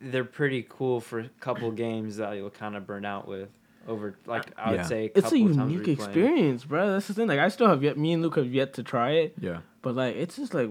[0.00, 3.48] they're pretty cool for a couple games that you'll kind of burn out with
[3.88, 4.86] over, like I would Yeah.
[4.86, 6.92] say, a It's a couple times unique experience, bro.
[6.92, 7.28] That's the thing.
[7.28, 7.96] Like I still have yet.
[7.98, 9.58] Me and Luke have yet to try it, Yeah.
[9.82, 10.68] but like it's just like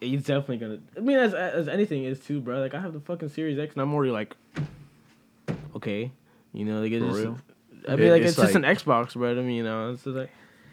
[0.00, 0.78] it's definitely gonna.
[0.96, 2.60] I mean, as as anything is too, bro.
[2.60, 4.36] Like I have the fucking Series X, and I'm already like,
[5.74, 6.12] okay,
[6.52, 7.20] you know, like it's For just.
[7.20, 7.38] real?
[7.88, 9.30] I mean, It- like it's it's, just an Xbox, bro.
[9.32, 10.30] I mean, you know, it's just like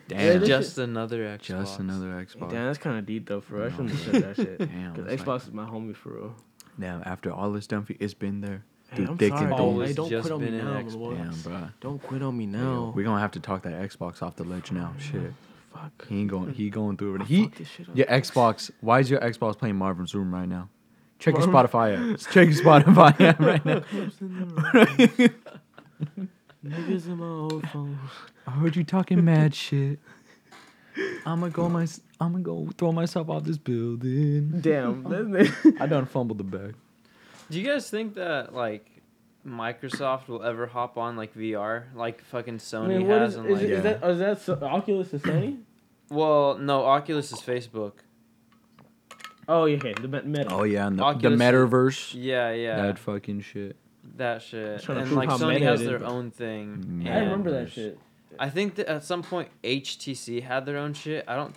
[0.08, 0.20] Damn.
[0.20, 1.42] Yeah, this Just another Xbox.
[1.42, 2.52] Just another Xbox.
[2.52, 3.64] damn, that's kind of deep though, for real.
[3.66, 3.88] I No.
[3.88, 4.58] shouldn't have said that shit.
[4.72, 6.36] Damn, Because Xbox like- is my homie for real.
[6.80, 7.02] Damn.
[7.06, 8.64] After all this done, for you, it's been there.
[8.96, 9.60] Hey, Through I'm thick sorry, and thin.
[9.60, 11.18] Always Hey, don't just quit on me now, Xbox.
[11.18, 11.68] Damn, bro.
[11.82, 12.94] Don't quit on me now.
[12.96, 14.94] We're gonna have to talk that Xbox off the ledge now.
[14.98, 15.34] Mm, shit.
[15.74, 16.08] Fuck.
[16.08, 16.54] He ain't going.
[16.54, 17.22] He going through it.
[17.24, 17.44] He.
[17.44, 17.98] fucked this shit up.
[17.98, 18.72] Your Xbox.
[18.82, 20.70] Why is your Xbox playing Marvin's Room right now?
[21.20, 22.20] Check your Marvin- Spotify app.
[22.32, 23.80] Check your Spotify app right now.
[26.66, 28.00] Niggas in my old phone.
[28.48, 30.00] I heard you talking mad shit.
[31.26, 31.88] I'ma go my.
[32.20, 34.62] I'ma go throw myself off this building.
[34.62, 35.06] Damn.
[35.80, 36.76] I done fumbled the bag.
[37.50, 38.90] Do you guys think that like
[39.46, 43.46] Microsoft will ever hop on like VR like fucking I Sony mean, has is, and
[43.48, 45.60] is, like it- is that is that so, Oculus is Sony?
[46.10, 47.94] well no Oculus is Facebook
[49.48, 49.94] Oh yeah, okay.
[49.94, 50.52] The me- meta.
[50.52, 52.16] Oh yeah, and the, the metaverse.
[52.18, 53.76] yeah yeah That fucking shit.
[54.18, 58.00] that shit and like Sony has their but- own thing mm, I remember that shit.
[58.40, 61.56] I think that at some point HTC had their own shit I don't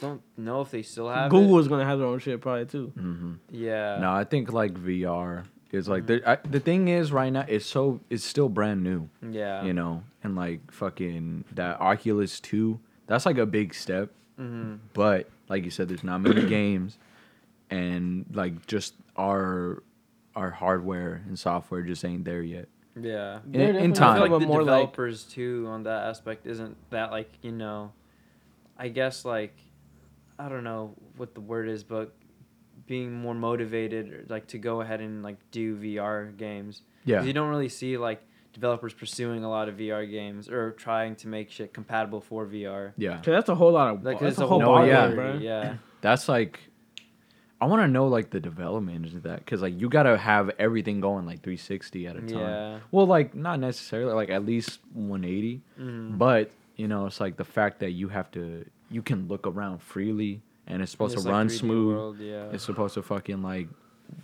[0.00, 1.60] don't know if they still have Google it.
[1.62, 2.92] is gonna have their own shit probably too.
[2.98, 3.32] Mm-hmm.
[3.50, 7.44] yeah No, I think like VR is like the I, the thing is right now
[7.48, 12.78] it's so it's still brand new, yeah you know, and like fucking that Oculus Two,
[13.06, 14.10] that's like a big step.
[14.40, 14.74] Mm-hmm.
[14.92, 16.98] But like you said, there's not many games,
[17.70, 19.82] and like just our
[20.34, 22.68] our hardware and software just ain't there yet.
[23.00, 23.40] Yeah.
[23.46, 24.20] In- They're in time.
[24.20, 27.92] Like but the more like developers too on that aspect isn't that like you know,
[28.78, 29.54] I guess like,
[30.38, 32.14] I don't know what the word is, but
[32.86, 36.82] being more motivated or, like to go ahead and like do VR games.
[37.04, 37.22] Yeah.
[37.22, 38.22] You don't really see like
[38.52, 42.92] developers pursuing a lot of VR games or trying to make shit compatible for VR.
[42.96, 43.16] Yeah.
[43.16, 44.04] 'cause that's a whole lot of.
[44.04, 45.14] Like that's it's a a whole whole No, ballgame, yeah.
[45.14, 45.34] bro.
[45.34, 45.76] yeah.
[46.02, 46.60] That's like
[47.60, 50.50] I want to know like the development of that cuz like you got to have
[50.58, 52.28] everything going like 360 at a time.
[52.38, 52.78] Yeah.
[52.92, 56.18] Well, like not necessarily like at least 180, Mhm.
[56.18, 59.78] but you know, it's like the fact that you have to you can look around
[59.82, 61.94] freely and it's supposed It's to like run smooth.
[61.96, 62.48] world, yeah.
[62.52, 63.68] It's supposed to fucking like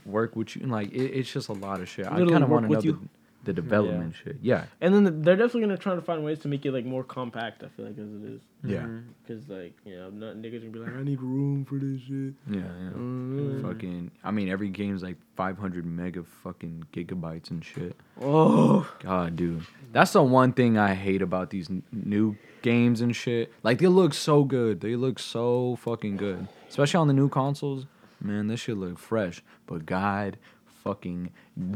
[0.07, 2.07] work with you and like it, it's just a lot of shit.
[2.07, 2.99] I kind of want to know with the,
[3.45, 4.37] the development shit.
[4.41, 4.65] Yeah.
[4.81, 7.65] And then they're definitely gonna try to find ways to make it like more compact.
[7.65, 8.87] I feel like as it is, Yeah.
[9.27, 12.35] Because like you know, not niggas gonna be like, I need room for this shit.
[12.49, 12.91] Yeah, yeah.
[12.97, 13.63] Mm.
[13.63, 17.97] Fucking I mean every game's like 500 mega fucking gigabytes and shit.
[18.21, 19.63] Oh, God, dude.
[19.93, 23.53] That's the one thing I hate about these n- new games and shit.
[23.63, 24.81] Like they look so good.
[24.81, 26.49] They look so fucking good.
[26.69, 27.87] Especially on the new consoles.
[28.21, 29.43] Man, this shit look fresh.
[29.67, 30.39] But god
[30.83, 31.31] fucking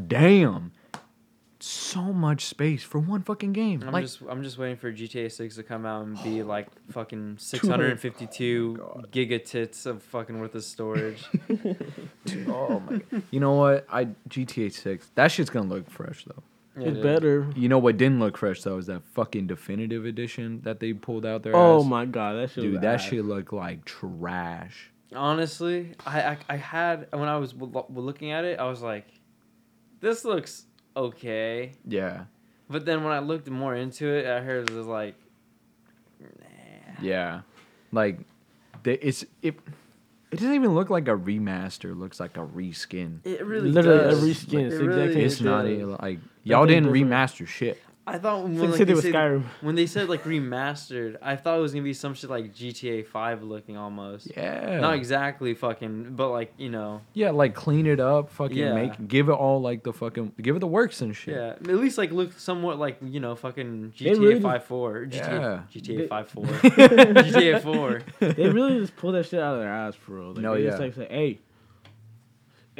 [0.06, 0.72] damn.
[1.58, 3.82] So much space for one fucking game.
[3.82, 6.68] I'm like just I'm just waiting for GTA 6 to come out and be like
[6.90, 11.24] fucking 200 652 Oh, gigatits of fucking worth of storage.
[12.48, 13.86] oh my You know what?
[13.90, 15.10] I GTA 6.
[15.14, 16.42] That shit's going to look fresh though.
[16.76, 17.02] Yeah, it's dude.
[17.02, 17.46] better.
[17.56, 21.24] You know what didn't look fresh though is that fucking definitive edition that they pulled
[21.24, 21.54] out there.
[21.56, 22.64] Oh my god, that shit.
[22.64, 23.04] Dude, was that ass.
[23.04, 24.90] shit looked like trash.
[25.14, 29.06] Honestly, I, I I had when I was w- looking at it, I was like,
[30.00, 30.64] this looks
[30.96, 31.72] okay.
[31.86, 32.24] Yeah.
[32.68, 35.14] But then when I looked more into it, I heard it was like,
[36.20, 36.26] nah.
[37.00, 37.40] Yeah,
[37.92, 38.18] like
[38.82, 39.58] the, it's it.
[40.32, 41.92] It doesn't even look like a remaster.
[41.92, 43.20] It looks like a reskin.
[43.24, 44.24] It really Literally does.
[44.24, 44.34] reskin.
[44.48, 45.80] skin It is really exactly It's not does.
[45.82, 47.10] a, like y'all didn't different.
[47.10, 47.82] remaster shit.
[48.08, 49.42] I thought when, It's like, like they they said, Skyrim.
[49.62, 53.04] when they said like remastered, I thought it was gonna be some shit like GTA
[53.04, 54.30] Five looking almost.
[54.36, 58.74] Yeah, Not exactly fucking, but like you know, yeah, like clean it up, fucking Yeah.
[58.74, 61.34] make, give it all like the fucking, give it the works and shit.
[61.34, 65.66] yeah, at least like look somewhat like you know fucking GTA really- Five Four, GTA
[65.74, 65.80] Yeah.
[65.80, 66.44] GTA Five Four,
[67.24, 68.02] GTA Four.
[68.20, 70.28] they really just pull that shit out of their ass, for real.
[70.28, 70.70] Like, No, they yeah.
[70.70, 71.38] Just like say, hey.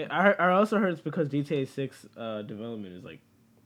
[0.09, 3.19] I I also heard it's because GTA Six uh, development is like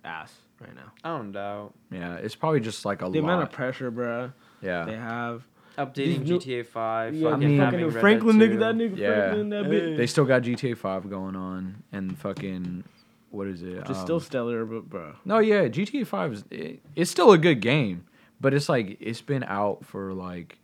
[0.05, 0.93] ass right now.
[1.05, 3.25] I don't doubt Yeah, it's probably just like a The lot.
[3.25, 4.33] amount of pressure, bruh,
[4.63, 5.45] yeah, they have.
[5.79, 7.15] updating These new- GTA Five.
[7.15, 9.15] Yeah, fucking mean- fucking Franklin nigga, that nigga Yeah.
[9.15, 9.97] Franklin, that bitch.
[9.97, 12.85] they still got GTA Five going on, and fucking
[13.31, 13.79] what is it?
[13.87, 15.13] Just Um, still stellar, but bro.
[15.25, 18.05] No, yeah, GTA Five is it, it's still a good game,
[18.41, 20.59] but it's like it's been out for like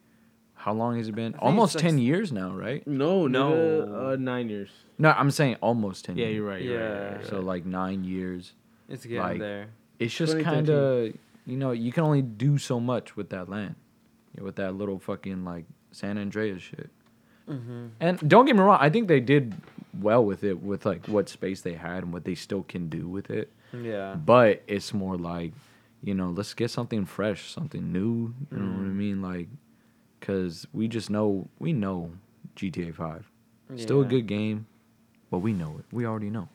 [0.55, 1.35] how long has it been?
[1.39, 2.85] Almost it's like ten s- years now, right?
[2.89, 3.85] No, No.
[3.87, 4.71] no, uh, nine years.
[4.99, 6.17] No, I'm saying almost ten.
[6.19, 6.35] Yeah, years.
[6.37, 6.63] you're right.
[6.63, 7.09] You're right, Yeah.
[7.11, 7.45] you're right, So right.
[7.45, 8.53] like nine years.
[8.89, 9.69] It's getting like, there.
[9.99, 11.13] It's just kind of
[11.47, 13.75] you know you can only do so much with that land,
[14.37, 16.91] yeah, with that little fucking like San Andreas shit.
[17.49, 17.87] Mm-hmm.
[18.01, 19.55] And don't get me wrong, I think they did
[20.01, 23.09] well with it, with like what space they had and what they still can do
[23.09, 23.53] with it.
[23.73, 24.15] Yeah.
[24.15, 25.53] But it's more like,
[26.03, 28.35] you know, let's get something fresh, something new.
[28.51, 28.95] You know what I Mhm.
[28.97, 29.23] mean?
[29.23, 29.49] Like,
[30.21, 32.13] cause we just know we know
[32.57, 33.31] GTA Five,
[33.77, 34.67] still a good game,
[35.31, 35.85] but we know it.
[35.93, 36.49] We already know.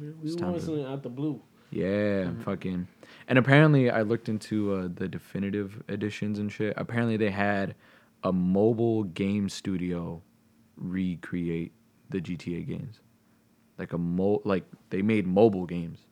[0.00, 1.40] We, It's we time want to- something out the blue.
[1.78, 2.42] Yeah, Mhm.
[2.42, 2.88] fucking.
[3.28, 6.74] And apparently, I looked into uh, the definitive editions and shit.
[6.76, 7.74] Apparently, they had
[8.24, 10.22] a mobile game studio
[10.76, 11.72] recreate
[12.10, 13.00] the GTA games,
[13.78, 16.06] like a mo like they made mobile games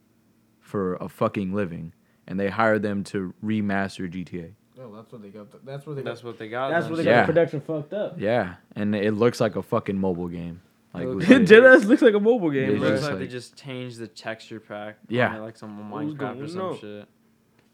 [0.60, 1.92] for a fucking living,
[2.26, 4.52] and they hired them to remaster GTA.
[4.78, 5.64] Oh, that's what they got.
[5.64, 6.68] That's what they That's what they got.
[6.68, 6.92] That's then.
[6.92, 7.20] what they Yeah.
[7.20, 8.20] got the production fucked up.
[8.20, 10.60] Yeah, and it looks like a fucking mobile game.
[10.96, 11.62] Like, It looks legit.
[11.62, 12.88] like- looks like a mobile game, It it's bro.
[12.88, 14.96] looks just like, they like- just changed the texture pack.
[15.08, 15.36] Yeah.
[15.36, 16.76] it, like some Minecraft gonna or some know?
[16.76, 17.08] shit.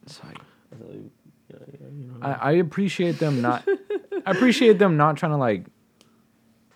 [0.02, 0.38] It's like
[0.72, 2.14] Yeah, yeah, you know.
[2.22, 3.66] I, I appreciate them not.
[4.26, 5.66] I appreciate them not trying to like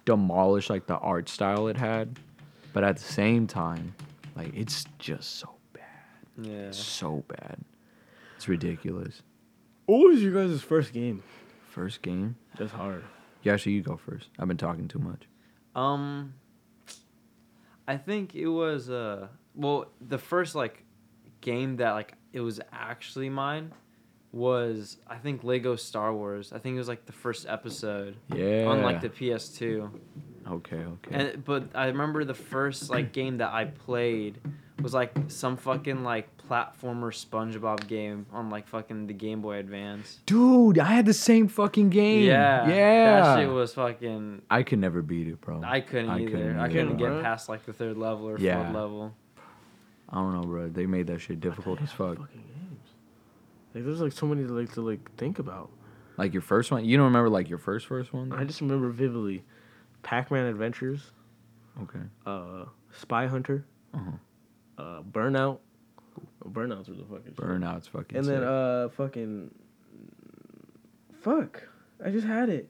[0.05, 2.19] demolish like the art style it had,
[2.73, 3.95] but at the same time,
[4.37, 5.83] like it's just so bad,
[6.47, 6.71] Yeah.
[6.71, 7.59] so bad.
[8.37, 9.23] It's ridiculous.
[9.87, 11.23] what was your guys' first game?
[11.71, 12.37] First game.
[12.59, 13.03] That's hard.
[13.43, 14.29] Yeah, actually, you go first.
[14.39, 15.23] I've been talking too much.
[15.77, 16.35] Um,
[17.87, 20.83] I think it was uh well the first like
[21.41, 23.73] game that like it was actually mine
[24.33, 26.53] was I think Lego Star Wars.
[26.53, 28.67] I think it was like the first episode Yeah.
[28.67, 29.91] on like the PS2.
[30.49, 30.77] Okay.
[30.77, 31.11] Okay.
[31.13, 34.39] And but I remember the first like game that I played
[34.83, 40.21] was like some fucking like platformer SpongeBob game on like fucking the Game Boy Advance.
[40.27, 42.25] Dude, I had the same fucking game.
[42.25, 42.69] Yeah.
[42.69, 43.21] Yeah.
[43.23, 45.63] That shit was fucking I could never beat it, bro.
[45.65, 46.31] I couldn't I either.
[46.31, 48.63] couldn't I couldn't get past like the third level or Yeah.
[48.63, 49.15] fourth level.
[50.09, 50.69] I don't know, bro.
[50.69, 52.19] They made that shit difficult as fuck.
[52.19, 52.89] Fucking games.
[53.75, 55.71] Like there's like so many to like to like think about.
[56.17, 58.33] Like your first one, you don't remember like your first first one?
[58.33, 59.45] I just remember vividly,
[60.03, 61.11] Pac-Man Adventures,
[61.83, 61.99] Okay.
[62.25, 62.65] uh,
[62.97, 64.83] Spy Hunter, Uh-huh.
[64.83, 65.59] uh, Burnout.
[66.45, 67.35] Burnouts were the fucking.
[67.35, 67.37] shit.
[67.37, 68.17] Burnout's fucking.
[68.17, 69.51] And then uh, fucking.
[71.21, 71.63] Fuck!
[72.05, 72.69] I just had it.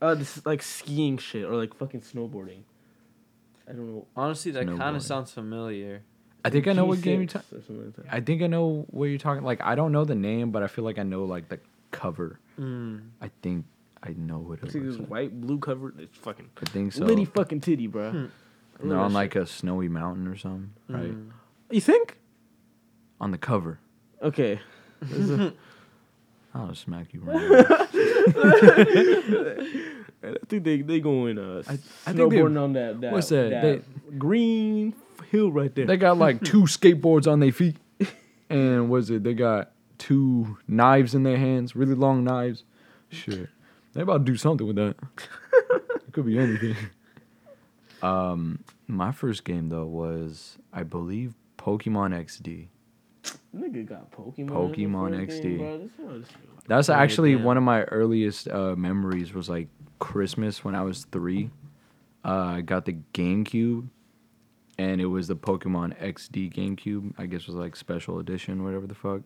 [0.00, 2.62] Uh, this like skiing shit or like fucking snowboarding.
[3.68, 4.06] I don't know.
[4.16, 6.02] Honestly, that kind of sounds familiar.
[6.44, 7.62] I think I know what game you're talking.
[7.68, 8.06] like.
[8.10, 9.44] I think I know what you're talking.
[9.44, 11.60] Like I don't know the name, but I feel like I know like the
[11.92, 12.40] cover.
[12.58, 13.10] Mm.
[13.20, 13.64] I think
[14.02, 14.72] I know what it is.
[14.72, 15.08] See this like.
[15.08, 15.94] white blue cover.
[15.98, 17.04] It's fucking I think so.
[17.04, 18.10] litty fucking titty, bro.
[18.10, 18.26] Hmm.
[18.82, 21.12] They're on like a snowy mountain or something, right?
[21.12, 21.30] Mm.
[21.70, 22.18] You think?
[23.22, 23.78] On the cover.
[24.22, 24.60] Okay.
[25.00, 25.52] This is-
[26.54, 27.36] I'll smack you right.
[30.24, 33.28] I think they they going uh I- I think they- snowboarding on that, that what's
[33.30, 33.82] that?
[34.18, 34.94] green
[35.30, 35.86] hill right there.
[35.86, 37.76] they got like two skateboards on their feet,
[38.50, 39.24] and was it?
[39.24, 42.64] They got two knives in their hands, really long knives.
[43.08, 43.48] Shit,
[43.94, 44.96] they about to do something with that.
[46.06, 46.76] it could be anything.
[48.02, 52.66] Um, my first game though was, I believe, Pokemon XD.
[53.54, 54.48] Nigga got Pokemon.
[54.48, 55.58] Pokemon in the first XD.
[55.58, 55.78] bro.
[56.18, 56.28] This
[56.66, 57.44] That's Oh, actually damn.
[57.44, 59.32] one of my earliest uh, memories.
[59.34, 61.50] Was like Christmas when I was three.
[62.24, 63.88] Uh, I got the GameCube,
[64.78, 67.14] and it was the Pokemon XD GameCube.
[67.18, 69.20] I guess was like special edition, whatever the fuck.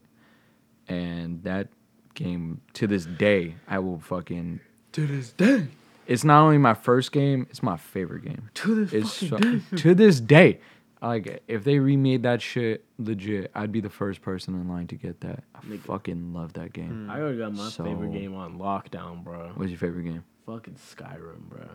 [0.89, 1.69] And that
[2.15, 4.61] game, to this day, I will fucking.
[4.93, 5.69] To this day.
[6.07, 8.51] It's not only my first game; it's my favorite game.
[8.55, 9.83] To this It's fucking so- day.
[9.83, 10.61] to this day.
[11.03, 14.95] Like if they remade that shit legit, I'd be the first person in line to
[14.97, 15.45] get that.
[15.55, 15.81] I Nigga.
[15.81, 17.07] fucking love that game.
[17.09, 17.11] Mm.
[17.11, 19.53] I already got my So- favorite game on lockdown, bro.
[19.57, 20.25] What's your favorite game?
[20.47, 21.67] Fucking Skyrim, bro.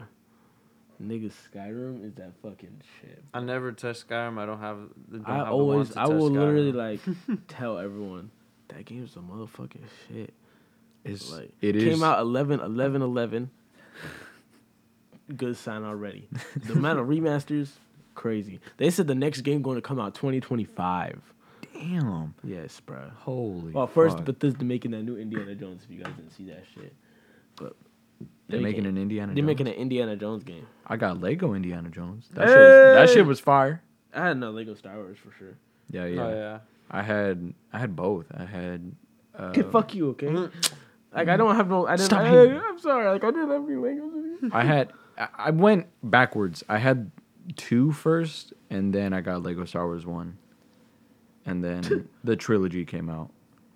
[1.04, 3.24] Nigga, Skyrim is that fucking shit.
[3.34, 4.38] I never touched Skyrim.
[4.38, 4.78] I don't have.
[5.12, 7.28] Don't I have the always, want to I touch will literally Skyrim.
[7.28, 8.32] like tell everyone
[8.70, 10.34] that game's a motherfucking shit.
[11.04, 13.50] It's Like it is came out 11, 11, 11.
[15.36, 16.28] Good sign already.
[16.66, 17.70] The amount of remasters,
[18.16, 18.60] crazy.
[18.78, 21.22] They said the next game going to come out twenty twenty five.
[21.74, 22.34] damn.
[22.44, 23.10] Yes, bro.
[23.20, 23.72] Holy.
[23.72, 24.26] Well, first fuck.
[24.26, 25.84] Bethesda making that new Indiana Jones.
[25.84, 26.94] If you guys didn't see that shit,
[27.56, 27.76] but
[28.48, 29.34] they're making an Indiana.
[29.34, 29.48] They're Jones?
[29.48, 30.68] making an Indiana Jones game.
[30.88, 32.28] I got Lego Indiana Jones.
[32.34, 33.82] That shit was, that shit was fire.
[34.14, 35.56] I had no Lego Star Wars for sure.
[35.90, 36.22] Yeah, yeah.
[36.22, 36.60] Oh yeah.
[36.90, 38.26] I had I had both.
[38.36, 38.92] I had.
[39.34, 40.28] Uh, Okay, fuck you, okay?
[41.16, 41.88] Like I don't have no.
[41.88, 42.08] I didn't.
[42.08, 42.60] Stop I, hating.
[42.68, 43.08] I'm sorry.
[43.10, 44.50] Like I didn't have any Legos.
[44.52, 44.92] I had.
[45.18, 46.66] I- I went backwards.
[46.68, 47.10] I had
[47.56, 50.38] two first, and then I got Lego Star Wars one,
[51.46, 53.30] and then the trilogy came out,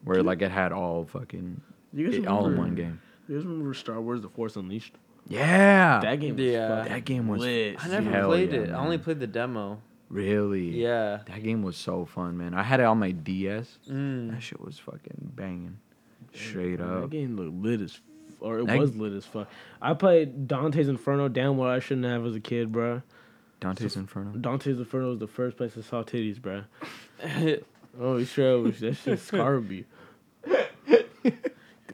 [0.04, 1.62] where like it had all fucking
[1.94, 3.02] You guys it, all in remember- one game.
[3.28, 4.94] You guys remember Star Wars: The Force Unleashed?
[5.28, 6.00] Yeah.
[6.02, 6.36] That game.
[6.36, 6.68] Was Yeah.
[6.78, 7.84] fucking That game was lit.
[7.84, 8.70] I never Hell played yeah, it.
[8.70, 9.82] I only played the demo.
[10.10, 10.80] really.
[10.80, 11.22] Yeah.
[11.26, 12.54] That game was so fun, man.
[12.54, 13.80] I had it on my DS.
[13.90, 14.30] Mm.
[14.32, 15.78] That shit was fucking banging.
[16.36, 17.02] Straight Man, up.
[17.02, 18.02] That game looked lit as, f-
[18.40, 19.50] or it That- was lit as fuck.
[19.82, 21.28] I played Dante's Inferno.
[21.28, 23.02] Damn well I shouldn't have as a kid, bro.
[23.60, 24.32] Dante's Inferno.
[24.38, 26.64] Dante's Inferno was the first place I saw titties, bro.
[27.98, 29.86] Oh, sure, was- that shit scarred me.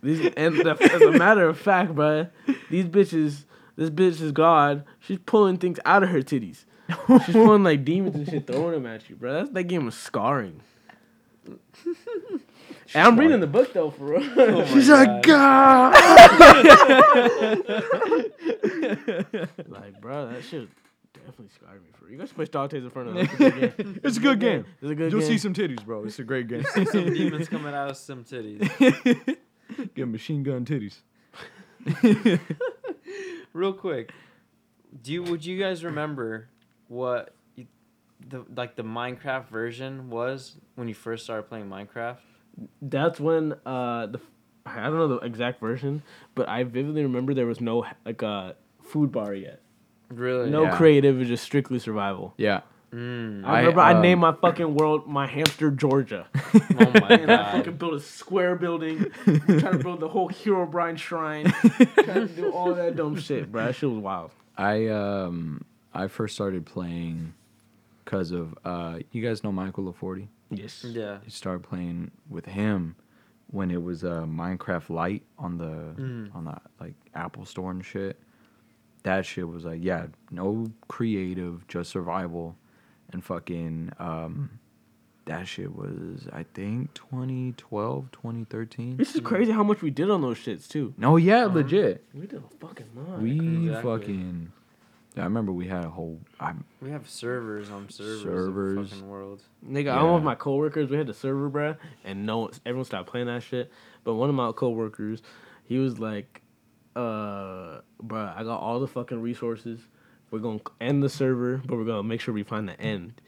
[0.01, 2.25] These, and the, as a matter of fact, bro,
[2.71, 3.43] these bitches,
[3.75, 4.83] this bitch is God.
[4.99, 6.65] She's pulling things out of her titties.
[7.25, 9.31] She's pulling like demons and shit, throwing them at you, bro.
[9.31, 10.61] That's, that game was scarring.
[11.45, 11.59] And
[12.95, 14.23] I'm reading the book though, for real.
[14.37, 15.93] Oh She's my like, God.
[19.67, 20.67] like, bro, that shit
[21.25, 22.13] definitely scarred me for real.
[22.13, 23.13] You guys play Dante's Inferno.
[23.17, 23.99] It's a good game.
[24.03, 24.65] It's a good game.
[24.81, 25.29] It's a good You'll game.
[25.29, 26.03] see some titties, bro.
[26.03, 26.63] It's a great game.
[26.73, 29.37] See some demons coming out of some titties.
[29.95, 30.97] Get machine gun titties.
[33.53, 34.11] Real quick,
[35.03, 36.47] do you would you guys remember
[36.87, 37.67] what you,
[38.29, 42.17] the like the Minecraft version was when you first started playing Minecraft?
[42.81, 44.21] That's when uh the
[44.65, 46.03] I don't know the exact version,
[46.35, 48.53] but I vividly remember there was no like uh
[48.83, 49.61] food bar yet.
[50.11, 50.49] Really?
[50.49, 50.75] No Yeah.
[50.77, 52.33] creative, it just strictly survival.
[52.37, 52.61] Yeah.
[52.93, 53.45] Mm.
[53.45, 56.27] I I, remember I, um, named my fucking world my hamster Georgia.
[56.53, 60.97] Oh my and I fucking built a square building, trying to build the whole Herobrine
[60.97, 63.65] shrine, trying to do all that dumb shit, bro.
[63.67, 64.31] That shit was wild.
[64.57, 67.33] I um I first started playing
[68.03, 70.27] because of uh you guys know Michael LaForty.
[70.49, 70.83] Yes.
[70.83, 71.19] Yeah.
[71.25, 72.95] I started playing with him
[73.51, 76.35] when it was uh Minecraft Lite on the Mm.
[76.35, 78.19] on the like Apple Store and shit.
[79.03, 82.55] That shit was like yeah, no creative, just survival,
[83.11, 84.59] and fucking um.
[85.25, 88.97] That shit was, I think, 2012, 2013.
[88.97, 90.95] This is crazy how much we did on those shits too.
[90.97, 91.55] No, yeah, Uh-huh.
[91.57, 92.03] legit.
[92.13, 93.21] We did a fucking lot.
[93.21, 93.99] We Exactly.
[93.99, 94.51] fucking
[95.17, 96.19] I remember we had a whole.
[96.39, 98.23] I, We have servers on servers.
[98.23, 98.45] Servers.
[98.77, 98.89] Servers.
[98.89, 99.43] fucking world.
[99.65, 100.25] Nigga, I'm with Yeah.
[100.25, 100.89] my coworkers.
[100.89, 103.71] We had the server, bruh, and no, one- everyone stopped playing that shit.
[104.03, 105.21] But one of my coworkers,
[105.65, 106.41] he was like,
[106.95, 109.79] "Uh, bruh, I got all the fucking resources.
[110.29, 113.21] We're gonna end the server, but we're gonna make sure we find the end.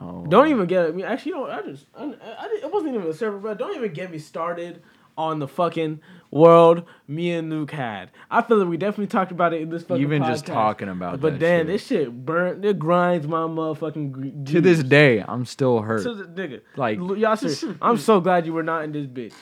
[0.00, 0.86] oh, Don't even get.
[0.86, 3.38] I mean, actually, you know, I just, I, I, didn't- it wasn't even a server,
[3.38, 3.54] bro.
[3.54, 4.82] Don't even get me started
[5.16, 6.00] on the fucking
[6.32, 8.10] world me and Luke had.
[8.28, 10.02] I feel like we definitely talked about it in this fucking.
[10.02, 11.20] Even just talking about it.
[11.20, 11.66] But that then shit.
[11.68, 12.64] this shit burnt.
[12.64, 14.46] It grinds my motherfucking.
[14.46, 16.02] to this day, I'm still hurt.
[16.02, 16.60] To the nigga.
[16.76, 19.34] Like- Yasser, I'm so glad you were not in this bitch.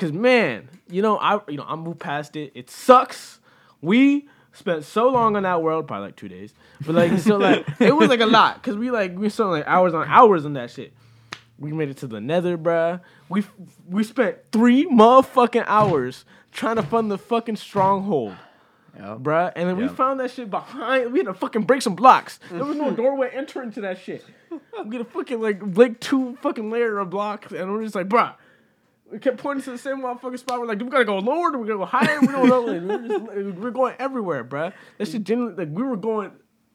[0.00, 2.52] Cause man, you know, I you know, I moved past it.
[2.54, 3.38] It sucks.
[3.82, 6.54] We spent so long on that world, probably like two days.
[6.86, 8.62] But like so like it was like a lot.
[8.62, 10.94] Cause we like we spent like hours on hours on that shit.
[11.58, 13.02] We made it to the nether, bruh.
[13.28, 13.44] We
[13.86, 18.34] we spent three motherfucking hours trying to find the fucking stronghold
[18.96, 19.18] Yep.
[19.18, 19.52] bruh.
[19.54, 21.12] And then we found that shit behind.
[21.12, 22.40] We had to fucking break some blocks.
[22.50, 24.24] There was no doorway entering to that shit.
[24.50, 28.08] We had to fucking like break two fucking layer of blocks, and we're just like,
[28.08, 28.34] bruh.
[29.10, 30.60] We kept pointing to the same motherfucking spot.
[30.60, 31.56] We're like, we gotta go lower?
[31.58, 32.20] We gotta go higher?
[32.20, 32.62] we don't know.
[32.64, 34.72] we're, just, we're going everywhere, bruh.
[34.98, 36.32] That shit genuinely, like, we were going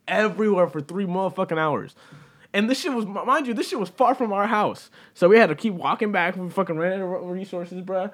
[0.08, 1.96] everywhere for three motherfucking hours.
[2.54, 4.90] And this shit was, mind you, this shit was far from our house.
[5.14, 6.38] So we had to keep walking back.
[6.38, 8.12] We fucking ran out of resources, bruh.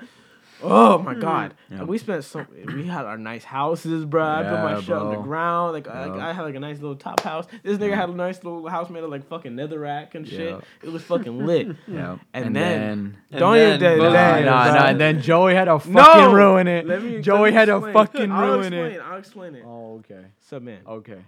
[0.64, 1.22] Oh my mm-hmm.
[1.22, 1.54] god!
[1.70, 1.84] Yeah.
[1.84, 4.24] We spent so we had our nice houses, bro.
[4.24, 5.74] I put my Yeah, shit on the ground.
[5.74, 6.28] Like, I, Yeah.
[6.28, 7.46] I had like a nice little top house.
[7.64, 8.18] This nigga had a mm-hmm.
[8.18, 10.52] nice little house made of like fucking netherrack and shit.
[10.52, 10.60] Yeah.
[10.84, 11.76] It was fucking lit.
[11.88, 12.18] Yeah.
[12.34, 14.74] And, then, And don't then- even then, Nah, Nah, then, nah, bro.
[14.74, 14.86] nah.
[14.88, 16.34] And then Joey had to fucking No!
[16.34, 16.86] ruin it.
[16.88, 17.94] Let me, Joey let me had to explain.
[17.94, 19.00] fucking I'll ruin explain, it.
[19.02, 19.64] I'll explain it.
[19.66, 20.26] Oh, okay.
[20.40, 21.20] So man, Okay.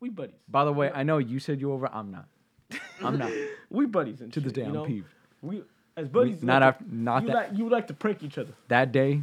[0.00, 0.34] we buddies.
[0.48, 1.88] By the way, I know you said you over.
[1.92, 2.26] I'm not.
[3.02, 3.30] I'm not.
[3.70, 4.20] We buddies.
[4.20, 4.84] And To this shit, day, you I'm know?
[4.84, 5.06] peeved.
[5.42, 5.62] We
[5.96, 6.42] as We- buddies.
[6.42, 6.84] not like, after.
[6.90, 7.34] Not you that.
[7.34, 8.52] like you like to prank each other.
[8.68, 9.22] that day.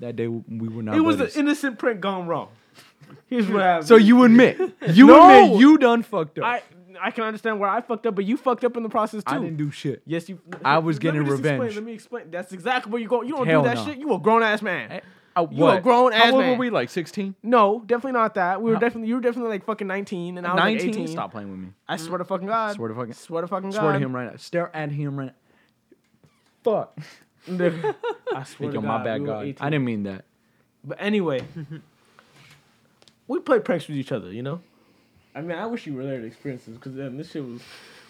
[0.00, 0.96] That day we were not.
[0.96, 1.36] it was buddies.
[1.36, 2.48] an innocent prank gone wrong.
[3.26, 3.86] Here's what happened.
[3.88, 4.58] So you admit.
[4.88, 5.44] You No!
[5.44, 6.44] admit you done fucked up.
[6.44, 6.62] I
[7.00, 9.34] I can understand where I fucked up, but you fucked up in the process too.
[9.34, 10.02] I didn't do shit.
[10.06, 10.40] Yes, you.
[10.64, 11.62] I was let getting me just revenge.
[11.62, 12.30] Explain, let me explain.
[12.30, 13.22] That's exactly where you go.
[13.22, 13.84] You don't Hell do that no.
[13.84, 13.98] shit.
[13.98, 14.90] You a grown ass man.
[14.92, 15.00] Eh,
[15.36, 16.52] uh, You a grown ass How old man.
[16.52, 16.70] were we?
[16.70, 17.34] Like 16?
[17.42, 18.62] No, definitely not that.
[18.62, 20.78] We were How- definitely you were definitely like fucking nineteen, and I was 19?
[20.86, 21.08] like eighteen.
[21.08, 21.68] Stop playing with me.
[21.88, 22.74] I swear to fucking God.
[22.76, 23.12] Swear to fucking.
[23.14, 23.80] Swear to fucking God.
[23.80, 24.36] Swear to him right now.
[24.36, 25.32] Stare at him right now.
[26.64, 26.98] Fuck.
[27.48, 27.94] Nigga,
[28.34, 29.44] I swear Yo, to my bad, we were God.
[29.44, 29.66] 18.
[29.66, 30.24] I didn't mean that.
[30.82, 31.42] But anyway,
[33.28, 34.32] we play pranks with each other.
[34.32, 34.60] You know.
[35.34, 37.60] I mean, I wish you were there to experience this because then this shit was.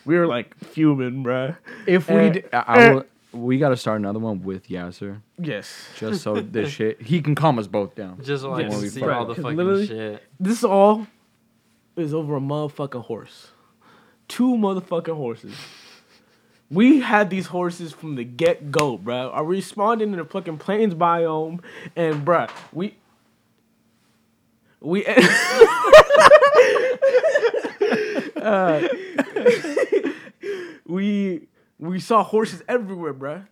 [0.04, 1.56] We were like fuming, bruh.
[1.86, 5.22] If we, Eh, d- I, I will, we got to start another one with Yasser,
[5.38, 5.88] Yes.
[5.98, 8.22] just so this shit he can calm us both down.
[8.22, 8.78] Just so I Yes.
[8.80, 10.22] can see Right, all the 'cause fucking literally- shit.
[10.38, 11.06] This all
[11.96, 13.48] is over a motherfucking horse.
[14.28, 15.54] Two motherfucking horses.
[16.74, 19.30] We had these horses from the get go, bruh.
[19.32, 21.60] Are we responding in the fucking plains biome?
[21.94, 22.94] And bruh, we
[24.80, 25.04] we
[28.36, 28.86] Uh,
[30.86, 31.46] we
[31.78, 33.46] we saw horses everywhere, bruh.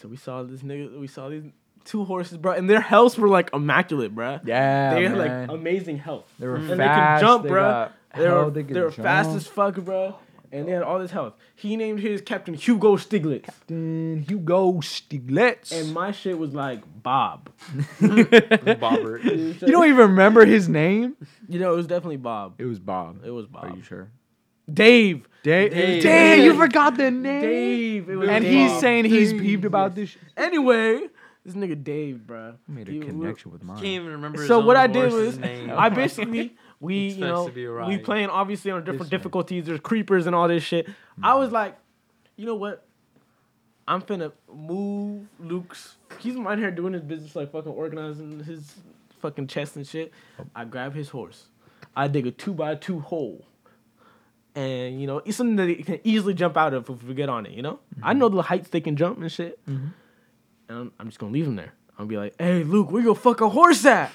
[0.00, 0.98] So we saw this nigga.
[0.98, 1.44] We saw these
[1.84, 4.40] two horses, bruh, and their healths were like immaculate, bruh.
[4.46, 5.48] Yeah, they had man.
[5.48, 6.32] like amazing health.
[6.38, 6.78] they were And fast.
[6.78, 7.88] they could jump, they bro.
[8.16, 10.16] They were, they they were fast as fuck, bro.
[10.54, 11.32] And they had all this health.
[11.54, 13.48] He named his Captain Hugo Stiglitz.
[13.68, 15.72] Then Hugo Stiglitz.
[15.72, 17.48] And my shit was like Bob.
[18.00, 19.24] Bobbert.
[19.62, 21.16] you don't even remember his name?
[21.48, 22.54] You know, it was definitely Bob.
[22.58, 23.24] It was Bob.
[23.24, 23.64] It was Bob.
[23.64, 24.10] Are you sure?
[24.72, 25.28] Dave.
[25.42, 25.72] Dave.
[25.72, 26.02] Dave.
[26.02, 27.40] Dave, you forgot the name.
[27.40, 28.10] Dave.
[28.10, 28.70] It was And Dave.
[28.70, 30.10] he's saying he's peeved about this.
[30.10, 30.22] Shit.
[30.36, 31.00] Anyway,
[31.44, 32.54] this nigga Dave, bro.
[32.68, 33.76] Made a He- connection with mine.
[33.76, 34.38] Can't even remember.
[34.38, 35.38] his So own what I did was.
[35.38, 37.44] I basically we you know
[37.86, 39.66] we playing obviously on different difficulties.
[39.66, 40.88] There's creepers and all this shit.
[41.22, 41.78] I was like,
[42.36, 42.84] you know what?
[43.86, 45.96] I'm finna move Luke's.
[46.18, 48.74] He's right here doing his business, like fucking organizing his
[49.20, 50.12] fucking chest and shit.
[50.56, 51.46] I grab his horse.
[51.94, 53.46] I dig a two by two hole.
[54.54, 57.28] And you know, it's something that he can easily jump out of if we get
[57.28, 57.52] on it.
[57.52, 59.58] You know, I know the heights they can jump and shit.
[59.66, 59.92] And
[60.68, 61.72] I'm, I'm just gonna leave him there.
[61.98, 64.10] I'll be like, "Hey, Luke, where your fucking horse at?"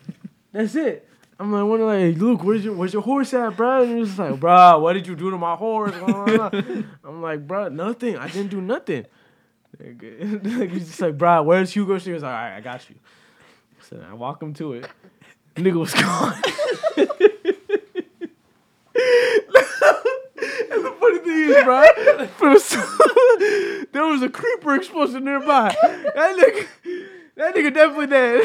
[0.52, 1.08] That's it.
[1.40, 3.82] I'm like, wondering, like, Luke, where's your where's your horse at, bro?
[3.82, 5.94] And he's like, bro, what did you do to my horse?
[5.96, 8.18] I'm like, bro, nothing.
[8.18, 9.06] I didn't do nothing.
[9.80, 11.96] He's just like, bro, where's Hugo?
[11.98, 12.96] She was like, all right, I got you.
[13.88, 14.86] So I walk him to it.
[15.56, 16.34] Nigga was gone.
[16.96, 17.08] and
[20.84, 22.28] the funny thing is, bro, the-
[23.92, 25.74] there was a creeper explosion nearby.
[25.82, 26.66] That nigga,
[27.36, 28.44] that nigga definitely dead.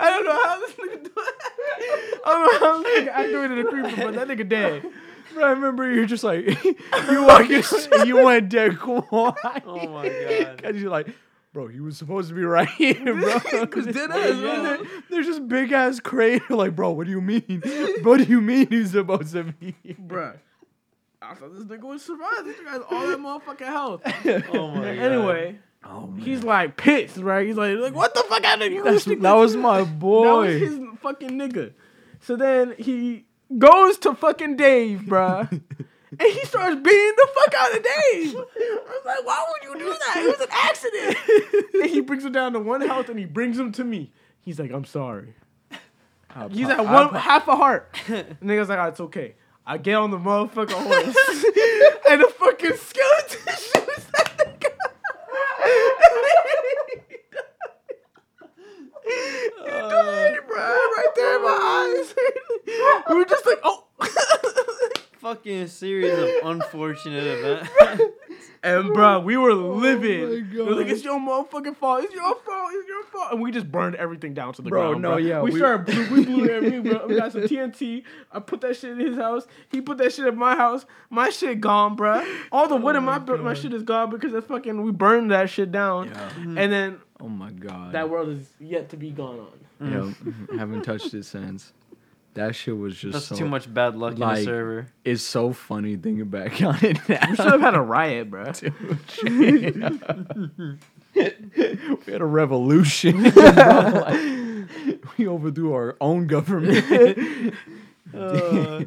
[0.00, 2.20] I don't know how this nigga do it.
[2.24, 4.86] I don't know how this nigga activated a creeper, but that nigga dead.
[5.34, 6.74] But I remember you're just like you
[7.26, 7.62] walk in,
[8.06, 9.62] you went dead quiet.
[9.66, 10.60] Oh my god.
[10.64, 11.08] And you're like,
[11.52, 13.40] Bro, he was supposed to be right here, bro.
[13.66, 14.62] Cause dead And ass, then bro.
[14.62, 16.44] there- There's just big ass crater.
[16.54, 17.60] Like, bro, what do you mean?
[18.02, 19.74] what do you mean he's supposed to be?
[19.98, 20.34] bro?
[21.22, 22.44] I thought this nigga would survive.
[22.44, 24.00] This nigga has all that motherfucking health.
[24.52, 24.98] Oh my god.
[24.98, 27.46] Anyway, Oh man, he's like pissed, right?
[27.46, 28.84] He's like, like what the fuck out of you?
[28.84, 30.24] That's, that was my boy.
[30.24, 31.72] That was his fucking nigga.
[32.20, 33.24] So then he
[33.56, 35.50] goes to fucking Dave, bruh.
[36.18, 38.34] and he starts beating the fuck out of Dave.
[38.34, 40.16] I was like, why would you do that?
[40.16, 41.74] It was an accident.
[41.82, 44.10] and he brings him down to one health and he brings him to me.
[44.40, 45.34] He's like, I'm sorry.
[46.34, 47.94] I He's at one half a heart.
[48.08, 49.34] And nigga's like, oh, it's okay.
[49.66, 51.16] I get on the motherfucking horse.
[52.10, 54.70] and the fucking skeleton shoots that nigga.
[59.04, 60.56] he died, bro.
[60.56, 62.14] Right there in my eyes.
[63.08, 63.86] we were just like, oh.
[65.60, 67.70] Fucking series of unfortunate events.
[68.62, 70.22] and bro, we were livid.
[70.22, 72.04] Oh my We were like, it's your motherfucking fault.
[72.04, 72.70] It's your fault.
[72.72, 73.32] It's your fault.
[73.32, 75.02] And we just burned everything down to the Bro, ground.
[75.02, 75.16] no, bro.
[75.18, 77.06] yeah, We, we- started blue, we blew everything, bro.
[77.06, 78.04] We got some TNT.
[78.32, 79.46] I put that shit in his house.
[79.70, 80.86] He put that shit in my house.
[81.10, 82.24] My shit gone, bro.
[82.52, 84.92] All the wood in oh my bu- my shit is gone because it's fucking we
[84.92, 86.08] burned that shit down.
[86.08, 86.14] Yeah.
[86.30, 86.58] Mm-hmm.
[86.58, 87.92] And then Oh my god.
[87.92, 89.50] that world is yet to be gone on.
[90.50, 91.72] Yeah, haven't touched it since.
[92.34, 94.86] That shit was just That's so, too much bad luck in the server.
[95.04, 97.28] It's so funny thinking back on it now.
[97.28, 98.44] We should have had a riot, bro.
[101.14, 103.24] we had a revolution.
[103.24, 104.20] Like,
[105.18, 107.54] we overthrew our own government.
[108.14, 108.84] Uh,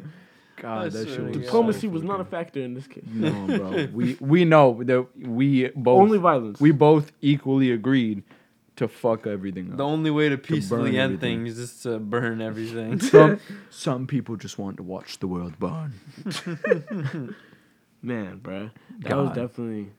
[0.56, 1.42] God, that shit was God.
[1.42, 3.04] Diplomacy was not a factor in this case.
[3.06, 3.88] No, bro.
[3.92, 6.60] We we know that we both Only violence.
[6.60, 8.22] we both equally agreed
[8.76, 9.76] to fuck everything up.
[9.76, 11.44] the only way to peacefully burn end everything.
[11.44, 12.98] things is to burn everything.
[13.12, 15.94] some some people just want to watch the world burn.
[18.02, 18.70] Man, bro,
[19.00, 19.90] that was definitely.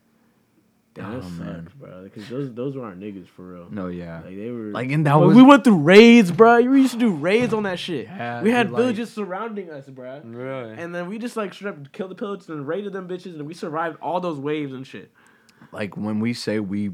[0.93, 1.69] That Oh, sucks, man.
[1.78, 2.03] bro.
[2.03, 3.67] Because those those were our niggas for real.
[3.69, 4.21] No, yeah.
[4.23, 6.61] Like they were Like and that was we went through raids, bro.
[6.61, 8.05] We used to do raids on that shit.
[8.05, 10.21] Yeah, we had dude, like- villages surrounding us, bro.
[10.23, 10.76] really?
[10.78, 13.45] And then we just like straight up killed the pillagers and raided them bitches, and
[13.45, 15.11] we survived all those waves and shit.
[15.73, 16.91] like when we say we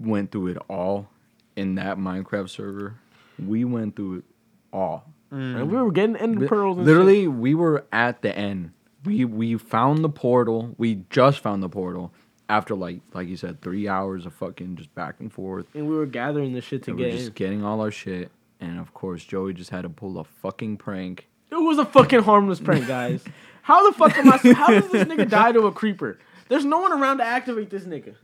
[0.00, 1.08] went through it all
[1.56, 2.96] in that Minecraft server,
[3.38, 4.24] we went through it
[4.72, 5.04] all.
[5.32, 5.60] Mm.
[5.60, 6.78] And we were getting end Li- pearls.
[6.78, 8.72] And Literally, we were at the end.
[9.04, 10.74] We we found the portal.
[10.76, 12.12] We just found the portal
[12.48, 15.66] after like like you said, three hours of fucking just back and forth.
[15.74, 18.30] and we were gathering the shit to And we're just getting all our shit.
[18.60, 21.28] And of course, Joey just had to pull a fucking prank.
[21.50, 23.24] It was a fucking harmless prank, guys.
[23.62, 24.36] How the fuck am I?
[24.52, 26.18] How does this nigga die to a creeper?
[26.48, 28.16] There's no one around to activate this nigga,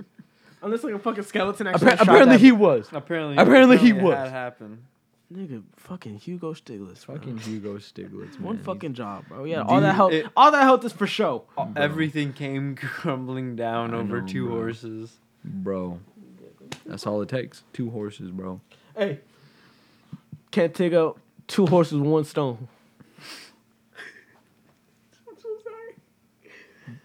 [0.63, 1.89] unless like a fucking skeleton actually.
[1.89, 2.89] Appa- shot apparently, that he was.
[2.93, 4.15] apparently, Apparently he was.
[4.15, 4.83] That happened.
[5.33, 6.99] nigga fucking Hugo Stiglitz.
[6.99, 8.41] Fucking Fucking Hugo Stiglitz.
[8.41, 8.65] one man.
[8.65, 9.45] fucking job, bro.
[9.45, 11.45] Yeah, Dude, all that health, it- all that health is for show.
[11.77, 14.55] Everything came crumbling down I over know, two bro.
[14.57, 15.17] horses.
[15.45, 16.01] bro.
[16.85, 17.63] That's all it takes.
[17.73, 18.61] Two horses, bro.
[18.97, 19.21] Hey,
[20.51, 22.69] can't take out two horses with one stone.
[25.29, 26.97] I'm so sorry.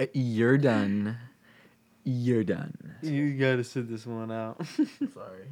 [0.00, 1.16] Uh, You're done.
[2.04, 2.96] You're done.
[3.02, 4.64] You gotta sit this one out.
[5.14, 5.46] Sorry.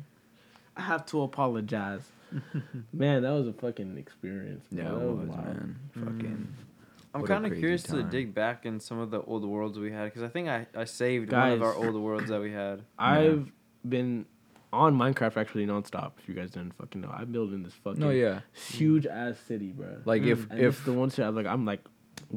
[0.76, 2.02] I have to apologize.
[2.92, 4.64] man, that was a fucking experience.
[4.72, 4.82] bro.
[4.82, 5.44] Yeah, That it oh was, wild.
[5.44, 5.78] man.
[5.94, 6.48] Fucking.
[6.48, 6.64] Mm.
[7.12, 9.90] I'm kind of crazy curious to dig back in some of the old worlds we
[9.90, 12.82] had because I think I, I saved one of our old worlds that we had.
[12.98, 13.50] I've
[13.88, 14.26] been
[14.72, 16.12] on Minecraft actually nonstop.
[16.18, 18.40] If you guys didn't fucking know, I'm building this fucking No, yeah.
[18.52, 19.98] huge ass city, bro.
[20.04, 20.50] Like if mm.
[20.52, 21.80] and if if the one shit, I'm like, I'm like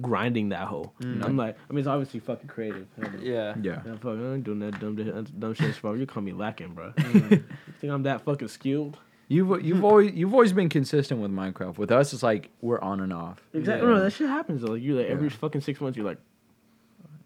[0.01, 0.93] grinding that hole.
[1.01, 2.88] I'm like, I mean, it's obviously fucking creative.
[3.21, 3.55] Yeah.
[3.61, 3.81] yeah.
[3.86, 5.93] Yeah, fuck, I ain't doing that dumb, dumb, dumb shit, bro.
[5.93, 6.91] You call me lacking, bro.
[6.97, 7.31] Mm.
[7.31, 7.43] you
[7.79, 8.97] think I'm that fucking skilled?
[9.29, 11.77] You've you've always you've always been consistent with Minecraft.
[11.77, 13.39] With us, it's like we're on and off.
[13.53, 13.88] Exactly.
[13.88, 13.93] Yeah.
[13.95, 14.73] No, that shit happens though.
[14.73, 15.36] Like you like every Yeah.
[15.36, 16.19] fucking six months, you're like,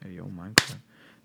[0.03, 0.75] Hey yo, Minecraft.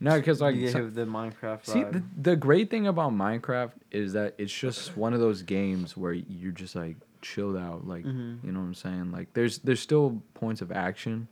[0.00, 1.92] No, because like you so- have the Minecraft see vibe.
[1.92, 6.12] the, the great thing about Minecraft is that it's just one of those games where
[6.12, 7.86] you're just like chilled out.
[7.86, 8.44] Like Mhm.
[8.44, 9.10] you know what I'm saying.
[9.12, 11.28] Like there's there's still points of action,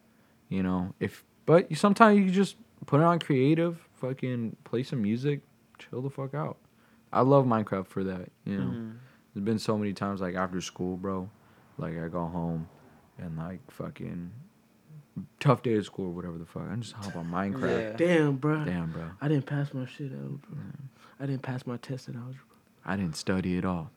[0.49, 0.95] you know.
[1.01, 5.41] If but you, sometimes you just put it on creative, fucking play some music,
[5.79, 6.57] chill the fuck out.
[7.13, 8.31] I love Minecraft for that.
[8.45, 8.71] You know.
[8.71, 8.93] Mhm.
[9.35, 11.29] There's been so many times like after school, bro.
[11.79, 12.69] Like I go home
[13.19, 14.31] and like fucking
[15.39, 16.69] tough day at school or whatever the fuck.
[16.71, 17.91] I just hop on Minecraft.
[17.91, 17.97] Yeah.
[17.97, 18.65] damn, bro.
[18.65, 19.11] Damn, bro.
[19.21, 20.59] I didn't pass my shit out, bro.
[21.19, 22.41] I didn't pass my test in algebra.
[22.85, 23.91] I didn't study at all.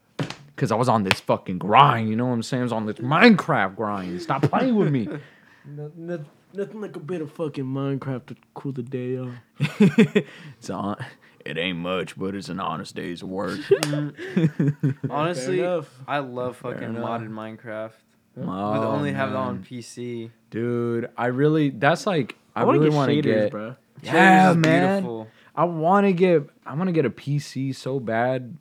[0.56, 2.62] Cause I was on this fucking grind, you know what I'm saying?
[2.62, 4.22] I was on this Minecraft grind.
[4.22, 5.08] Stop playing with me.
[5.66, 9.34] Nothing, nothing like a bit of fucking Minecraft to cool the day off.
[9.60, 10.98] it's on.
[11.46, 13.60] It ain't much, but it's an honest day's work.
[13.70, 14.96] Mm.
[15.10, 15.90] Honestly, enough.
[16.08, 17.22] I love fucking enough.
[17.22, 17.92] modded Minecraft.
[18.38, 19.64] Oh, With only have it on.
[19.64, 20.32] PC.
[20.50, 21.70] Dude, I really.
[21.70, 22.38] That's like.
[22.56, 23.52] I, I, want to really get want to shaders, get.
[23.52, 23.76] bro.
[24.02, 25.02] Yeah, man.
[25.02, 25.28] beautiful.
[25.56, 28.58] I want to get I want to get a PC so bad,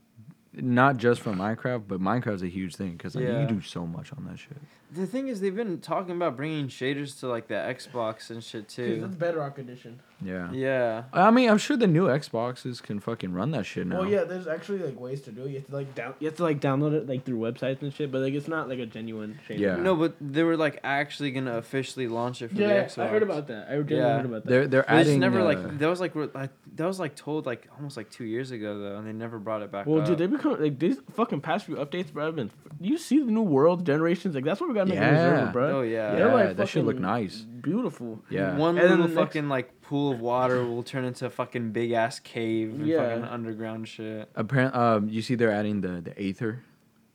[0.54, 3.40] not just for Minecraft, but Minecraft's a huge thing because like, Yeah.
[3.42, 4.58] you do so much on that shit.
[4.94, 8.68] The thing is, they've been talking about bringing shaders to like the Xbox and shit
[8.68, 8.96] too.
[8.96, 9.18] Because It's too.
[9.20, 10.00] Bedrock edition.
[10.24, 10.52] Yeah.
[10.52, 11.04] Yeah.
[11.12, 14.00] I mean, I'm sure the new Xboxes can fucking run that shit now.
[14.00, 15.48] Well, yeah, there's actually like ways to do it.
[15.50, 17.92] You have to like down, you have to like download it like through websites and
[17.92, 19.58] shit, but like it's not like a genuine shader.
[19.58, 19.76] Yeah.
[19.76, 22.98] No, but they were like actually gonna officially launch it for the yeah, Xbox.
[22.98, 23.66] I heard about that.
[23.68, 24.16] I genuinely Yeah.
[24.16, 24.50] heard about that.
[24.50, 25.20] They're they're But it's adding.
[25.20, 28.10] never uh, like that was like re- like that was like told like almost like
[28.10, 29.86] two years ago though, and they never brought it back.
[29.86, 30.06] well, up.
[30.06, 32.26] dude, they become like these fucking past few updates, bro.
[32.26, 32.50] Have been.
[32.80, 34.34] You see the new world generations?
[34.36, 35.30] Like that's what we got to make a Yeah.
[35.30, 35.78] reserve, bro.
[35.78, 36.16] Oh yeah.
[36.16, 37.40] Yeah, that should look nice.
[37.42, 38.20] Beautiful.
[38.30, 38.56] Yeah.
[38.56, 41.30] One And then little the next- fucking like pool of water will turn into a
[41.30, 43.08] fucking big ass cave and Yeah.
[43.08, 44.28] fucking underground shit.
[44.34, 44.74] Apparent.
[44.74, 46.60] Um, you see, they're adding the the Aether.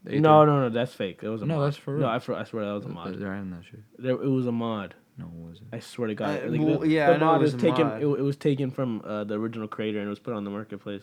[0.04, 0.22] The Aether?
[0.22, 1.20] No, no, no, that's fake.
[1.24, 1.68] It was a No, mod.
[1.68, 2.08] that's for No, real.
[2.08, 3.16] I, swear- I swear that was a mod.
[3.20, 3.80] They're adding that shit.
[4.00, 4.96] There, it was a mod.
[5.18, 5.68] No, it wasn't.
[5.74, 6.44] I swear to God.
[6.46, 7.88] Uh, Like, well, the, yeah, the I know mod it was was a taken.
[7.88, 8.02] mod.
[8.04, 10.52] It, it was taken from uh, the original creator and it was put on the
[10.52, 11.02] marketplace.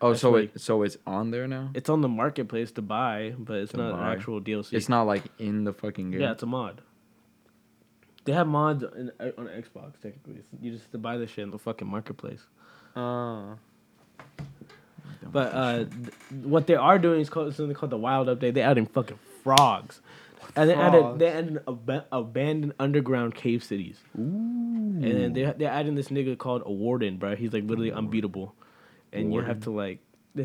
[0.00, 1.70] Oh, so it, so it's on there now.
[1.74, 4.12] It's on the marketplace to buy, but it's To not buy.
[4.12, 4.72] an actual DLC.
[4.74, 6.20] It's not like in the fucking game.
[6.20, 6.82] Yeah, it's a mod.
[8.24, 10.42] They have mods in, uh, on Xbox technically.
[10.60, 12.42] You just have to buy the shit in the fucking marketplace.
[12.94, 13.54] Uh,
[15.30, 18.54] But uh, th- what they are doing is called something called the Wild Update.
[18.54, 20.00] They're adding fucking frogs,
[20.54, 23.98] and they added they added ab- abandoned underground cave cities.
[24.18, 24.22] Ooh.
[24.22, 27.34] And then they they're adding this nigga called a warden, bro.
[27.36, 28.54] He's like literally unbeatable,
[29.12, 29.98] and you have to like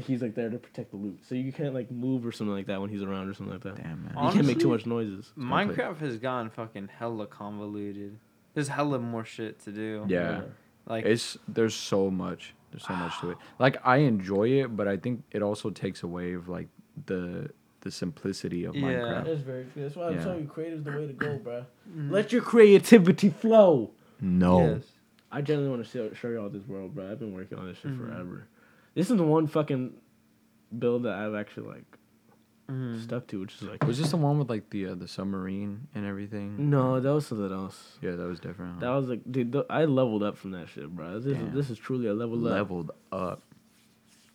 [0.08, 1.20] he's like there to protect the loot.
[1.28, 3.64] So you can't like move or something like that when he's around or something like
[3.64, 3.76] that.
[3.76, 4.14] damn man.
[4.26, 5.32] You can't make too much noises.
[5.38, 8.18] Minecraft has gone fucking hella convoluted.
[8.54, 10.06] There's hella more shit to do.
[10.08, 10.42] Yeah.
[10.88, 12.54] Like It's there's so much.
[12.72, 13.38] There's so much to it.
[13.60, 16.68] Like I enjoy it, but I think it also takes away of like
[17.06, 17.50] the
[17.82, 18.82] the simplicity of Minecraft.
[18.82, 18.98] Yeah.
[19.02, 19.26] Minecraft.
[19.26, 19.82] That's very true.
[19.84, 20.24] That's why I'm Yeah.
[20.24, 21.66] telling you, creative's the way to go, bro.
[21.94, 23.92] mm, Let your creativity flow.
[24.22, 24.60] No.
[24.76, 24.84] yes.
[25.32, 27.12] I genuinely want to show, show y'all this world, bro.
[27.12, 27.98] I've been working on this shit Mhm.
[27.98, 28.48] forever.
[28.96, 29.94] This is the one fucking
[30.78, 31.98] build that I've actually like
[32.70, 33.02] Mhm.
[33.04, 35.88] stuck to, which is like Was this the one with like the uh, the submarine
[35.94, 36.70] and everything?
[36.70, 37.98] no, that was something else.
[38.02, 38.80] Yeah, that was different.
[38.80, 41.20] That was like, dude, th- I leveled up from that shit, bro.
[41.20, 42.54] This, is, this is truly a level up.
[42.54, 43.42] leveled up.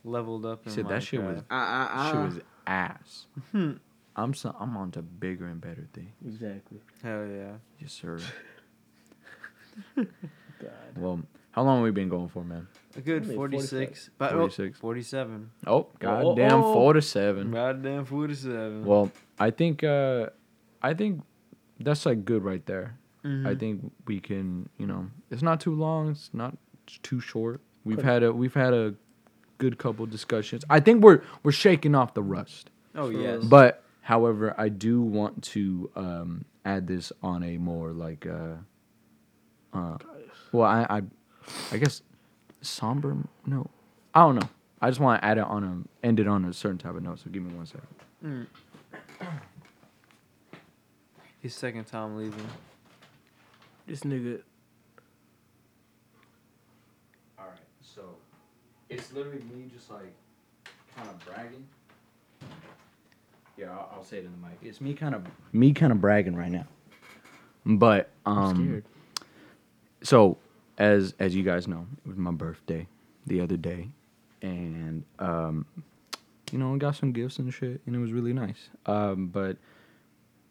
[0.05, 0.65] Leveled up.
[0.65, 1.45] He in said that shit was Minecraft.
[1.51, 2.25] Ah, ah, shit ah.
[2.27, 3.27] was ass.
[3.53, 3.73] Hmm.
[4.15, 6.13] I'm so, I'm on to bigger and better things.
[6.27, 6.81] Exactly.
[7.03, 7.53] Hell yeah.
[7.79, 8.19] Yes, sir.
[9.97, 10.07] God.
[10.97, 11.21] well,
[11.53, 12.67] how long have we been going for, man?
[12.99, 14.11] A good Only 46.
[14.19, 14.79] But 46.
[14.81, 15.51] 47.
[15.69, 16.73] Oh, oh, goddamn, oh.
[16.73, 17.53] four to seven.
[17.53, 18.85] Goddamn 47.
[18.85, 20.31] Well, I think uh,
[20.83, 21.23] I think
[21.79, 22.99] that's like good right there.
[23.25, 23.61] I Mhm.
[23.61, 26.11] think we can, you know, it's not too long.
[26.11, 26.59] It's not
[27.05, 27.61] too short.
[27.85, 28.95] We've Could- had a we've had a
[29.59, 30.65] good couple discussions.
[30.69, 32.71] I think we're we're shaking off the rust.
[32.97, 33.23] Oh, True.
[33.23, 33.45] yes.
[33.45, 38.57] But however, I do want to um, add this on a more like uh,
[39.73, 39.99] uh
[40.51, 41.03] well, I, I
[41.71, 42.03] I guess
[42.61, 43.17] somber.
[43.47, 43.69] No,
[44.15, 44.49] I don't know.
[44.81, 45.65] I just want to add it on
[46.03, 47.19] a end it on a certain type of note.
[47.21, 47.87] So give me one second.
[48.25, 48.47] Mm.
[51.41, 52.47] His second time leaving.
[53.87, 54.43] This nigga.
[57.39, 58.03] All right, so
[58.89, 60.13] it's literally me just like
[60.97, 61.67] kind of bragging.
[63.57, 64.59] Yeah, I'll, I'll say it in the mic.
[64.63, 66.67] It's me kind of me kind of bragging right now.
[67.65, 68.85] But I'm um, scared.
[70.03, 70.39] so
[70.79, 72.87] as as you guys know, it was my birthday
[73.27, 73.91] the other day,
[74.41, 75.67] and um,
[76.53, 78.71] you know, I got some gifts and shit, and it was really nice.
[78.87, 79.59] Um, but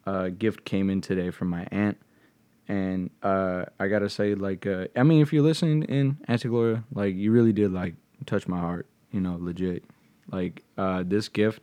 [0.06, 1.98] a gift came in today from my aunt,
[2.68, 6.84] and uh, I gotta say, like, uh, I mean, if you're listening in Auntie Gloria,
[6.92, 7.94] like, you really did like
[8.26, 9.84] touch my heart, you know, legit.
[10.30, 11.62] Like, uh, this gift,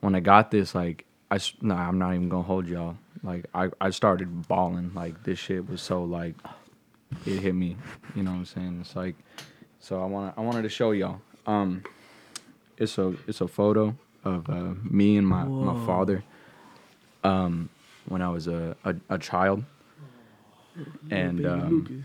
[0.00, 2.98] when I got this, like, I nah, I'm not even gonna hold y'all.
[3.22, 4.92] Like, I I started bawling.
[4.94, 6.34] Like, this shit was so like,
[7.26, 7.76] it hit me.
[8.14, 8.78] You know what I'm saying?
[8.80, 9.16] It's like,
[9.80, 11.20] so I want I wanted to show y'all.
[11.46, 11.84] Um,
[12.76, 16.24] it's a it's a photo of uh, me and my my father.
[17.22, 17.70] Um,
[18.06, 19.64] when I was a a, a child,
[21.10, 22.04] and um,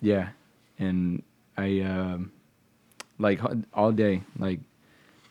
[0.00, 0.30] yeah,
[0.78, 1.22] and
[1.56, 2.32] I um,
[3.18, 3.40] like
[3.74, 4.60] all day like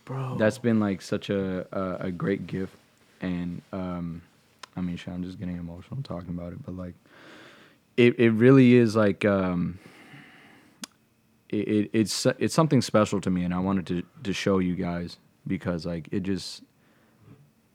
[0.05, 0.37] bro.
[0.37, 2.75] that's been like such a a, a great gift,
[3.21, 4.21] and um,
[4.77, 6.93] I mean, shit, I'm just getting emotional talking about it, but like,
[7.97, 9.79] it it really is like um,
[11.49, 14.75] it, it it's it's something special to me, and I wanted to to show you
[14.75, 16.63] guys because like it just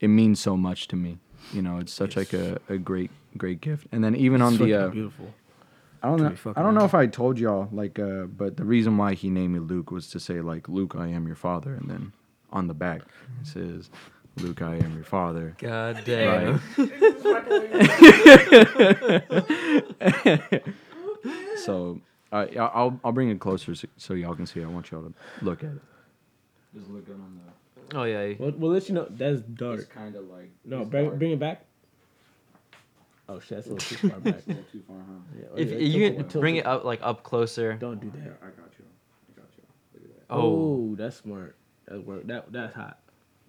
[0.01, 1.18] it means so much to me.
[1.53, 4.59] You know, it's such like a, a great great gift, and then even on the
[4.59, 5.35] fucking uh, beautiful.
[6.05, 6.53] I don't know.
[6.57, 9.55] I don't know if I told y'all like, uh, but the reason why he named
[9.55, 12.12] me Luke was to say like, Luke, I am your father, and then
[12.51, 13.03] on the back
[13.41, 13.89] it says,
[14.37, 15.55] Luke, I am your father.
[15.59, 16.61] God damn.
[21.57, 22.01] so
[22.33, 24.62] Uh, I'll I'll bring it closer so, so y'all can see.
[24.62, 25.12] I want y'all to
[25.43, 25.83] look at it.
[26.74, 27.41] Just look good on
[27.91, 27.99] the.
[27.99, 28.35] Oh yeah.
[28.39, 29.07] We'll, we'll let you know.
[29.11, 29.80] That's dark.
[29.80, 30.51] It's kind of like.
[30.64, 31.66] No, bring, bring it back.
[33.28, 34.45] Oh shit, that's a little too far back.
[34.47, 35.12] too far, huh?
[35.39, 37.74] Yeah, If yeah, you tilt can bring it up like up closer.
[37.74, 38.39] Don't do that.
[38.43, 38.85] I got you.
[39.28, 39.64] I got you.
[39.95, 40.24] Look at that.
[40.35, 40.41] Oh.
[40.41, 41.55] Oh, that's smart.
[41.87, 42.26] That work.
[42.26, 42.99] That that's hot.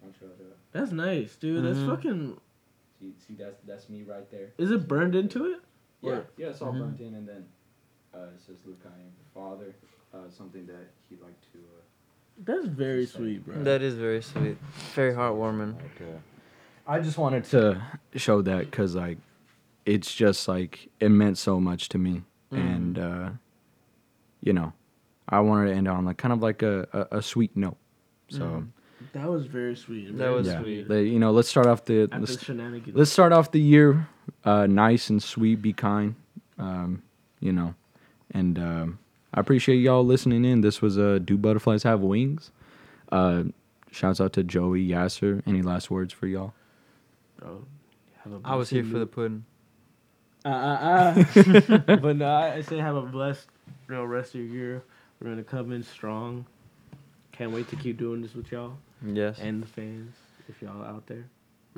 [0.01, 0.43] I want y'all to
[0.73, 1.63] That's nice, dude.
[1.63, 1.89] That's Mhm.
[1.89, 2.37] fucking.
[2.99, 3.13] see.
[3.27, 4.49] See, that's that's me right there.
[4.57, 5.59] Is it burned into it?
[6.01, 6.79] Yeah, Or- yeah, it's all Mhm.
[6.79, 7.45] burnt in, and then
[8.13, 9.73] uh, it says Luke, I am your father.
[10.13, 11.57] Uh, something that he liked to.
[11.57, 11.81] Uh,
[12.45, 13.63] That's very sweet, bro.
[13.63, 14.57] That is very sweet.
[14.93, 15.75] Very heartwarming.
[15.75, 16.19] Like, uh,
[16.87, 17.81] I just wanted to
[18.15, 19.17] show that because like,
[19.85, 22.57] it's just like it meant so much to me, Mm.
[22.57, 23.29] and uh,
[24.41, 24.73] you know,
[25.27, 27.77] I wanted to end on like kind of like a, a, a sweet note.
[28.29, 28.67] So Mhm.
[29.13, 30.17] That was very sweet.
[30.17, 30.87] That was yeah, sweet.
[30.87, 32.97] the- you know, let's start off the let's, shenanigans.
[32.97, 34.07] let's start off the year
[34.43, 35.61] uh, nice and sweet.
[35.61, 36.15] Be kind,
[36.57, 37.03] um,
[37.39, 37.75] you know,
[38.31, 38.99] and um,
[39.33, 40.61] I appreciate y'all listening in.
[40.61, 42.51] This was uh, Do Butterflies Have Wings?
[43.11, 43.43] Uh,
[43.91, 45.43] shouts out to Joey Yasser.
[45.45, 46.53] Any last words for y'all?
[47.37, 47.65] Bro,
[48.23, 49.45] have a I was here for the pudding.
[50.43, 51.77] Uh, uh, uh.
[51.97, 53.47] but no, I say have a blessed,
[53.87, 54.83] you know, rest of your year.
[55.19, 56.45] We're gonna come in strong.
[57.31, 58.73] Can't wait to keep doing this with y'all
[59.05, 59.39] Yes.
[59.39, 60.15] and the fans.
[60.49, 61.25] If y'all out there,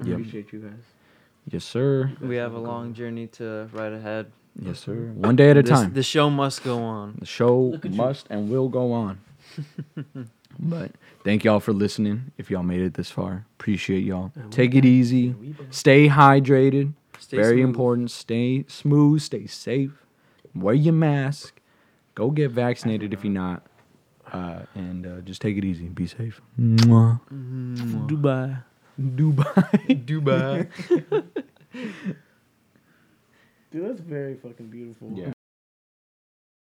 [0.03, 0.07] Yep.
[0.19, 0.83] appreciate you guys.
[1.49, 2.11] Yes, sir.
[2.21, 4.31] we have a long journey to ride ahead.
[4.59, 5.11] Yes, sir.
[5.15, 5.93] One day at a This- time.
[5.93, 7.15] The show must go on.
[7.19, 7.97] The show Look at you.
[7.97, 9.19] must and will go on.
[10.59, 10.91] but
[11.23, 12.31] thank y'all for listening.
[12.37, 14.31] If y'all made it this far, appreciate y'all.
[14.49, 14.77] Take back.
[14.79, 15.35] it easy.
[15.69, 16.93] Stay hydrated.
[17.19, 17.65] Stay Very smooth.
[17.69, 18.11] important.
[18.11, 19.21] Stay smooth.
[19.21, 19.91] Stay safe.
[20.55, 21.59] Wear your mask.
[22.15, 23.65] Go get vaccinated if you're not.
[24.33, 25.85] Uh, and uh, just take it easy.
[25.85, 26.41] And be safe.
[26.59, 27.19] Mwah.
[28.07, 28.63] Dubai.
[28.99, 30.05] Dubai.
[30.05, 30.67] Dubai.
[33.71, 35.11] Dude, that's very fucking beautiful.
[35.13, 35.34] Yeah.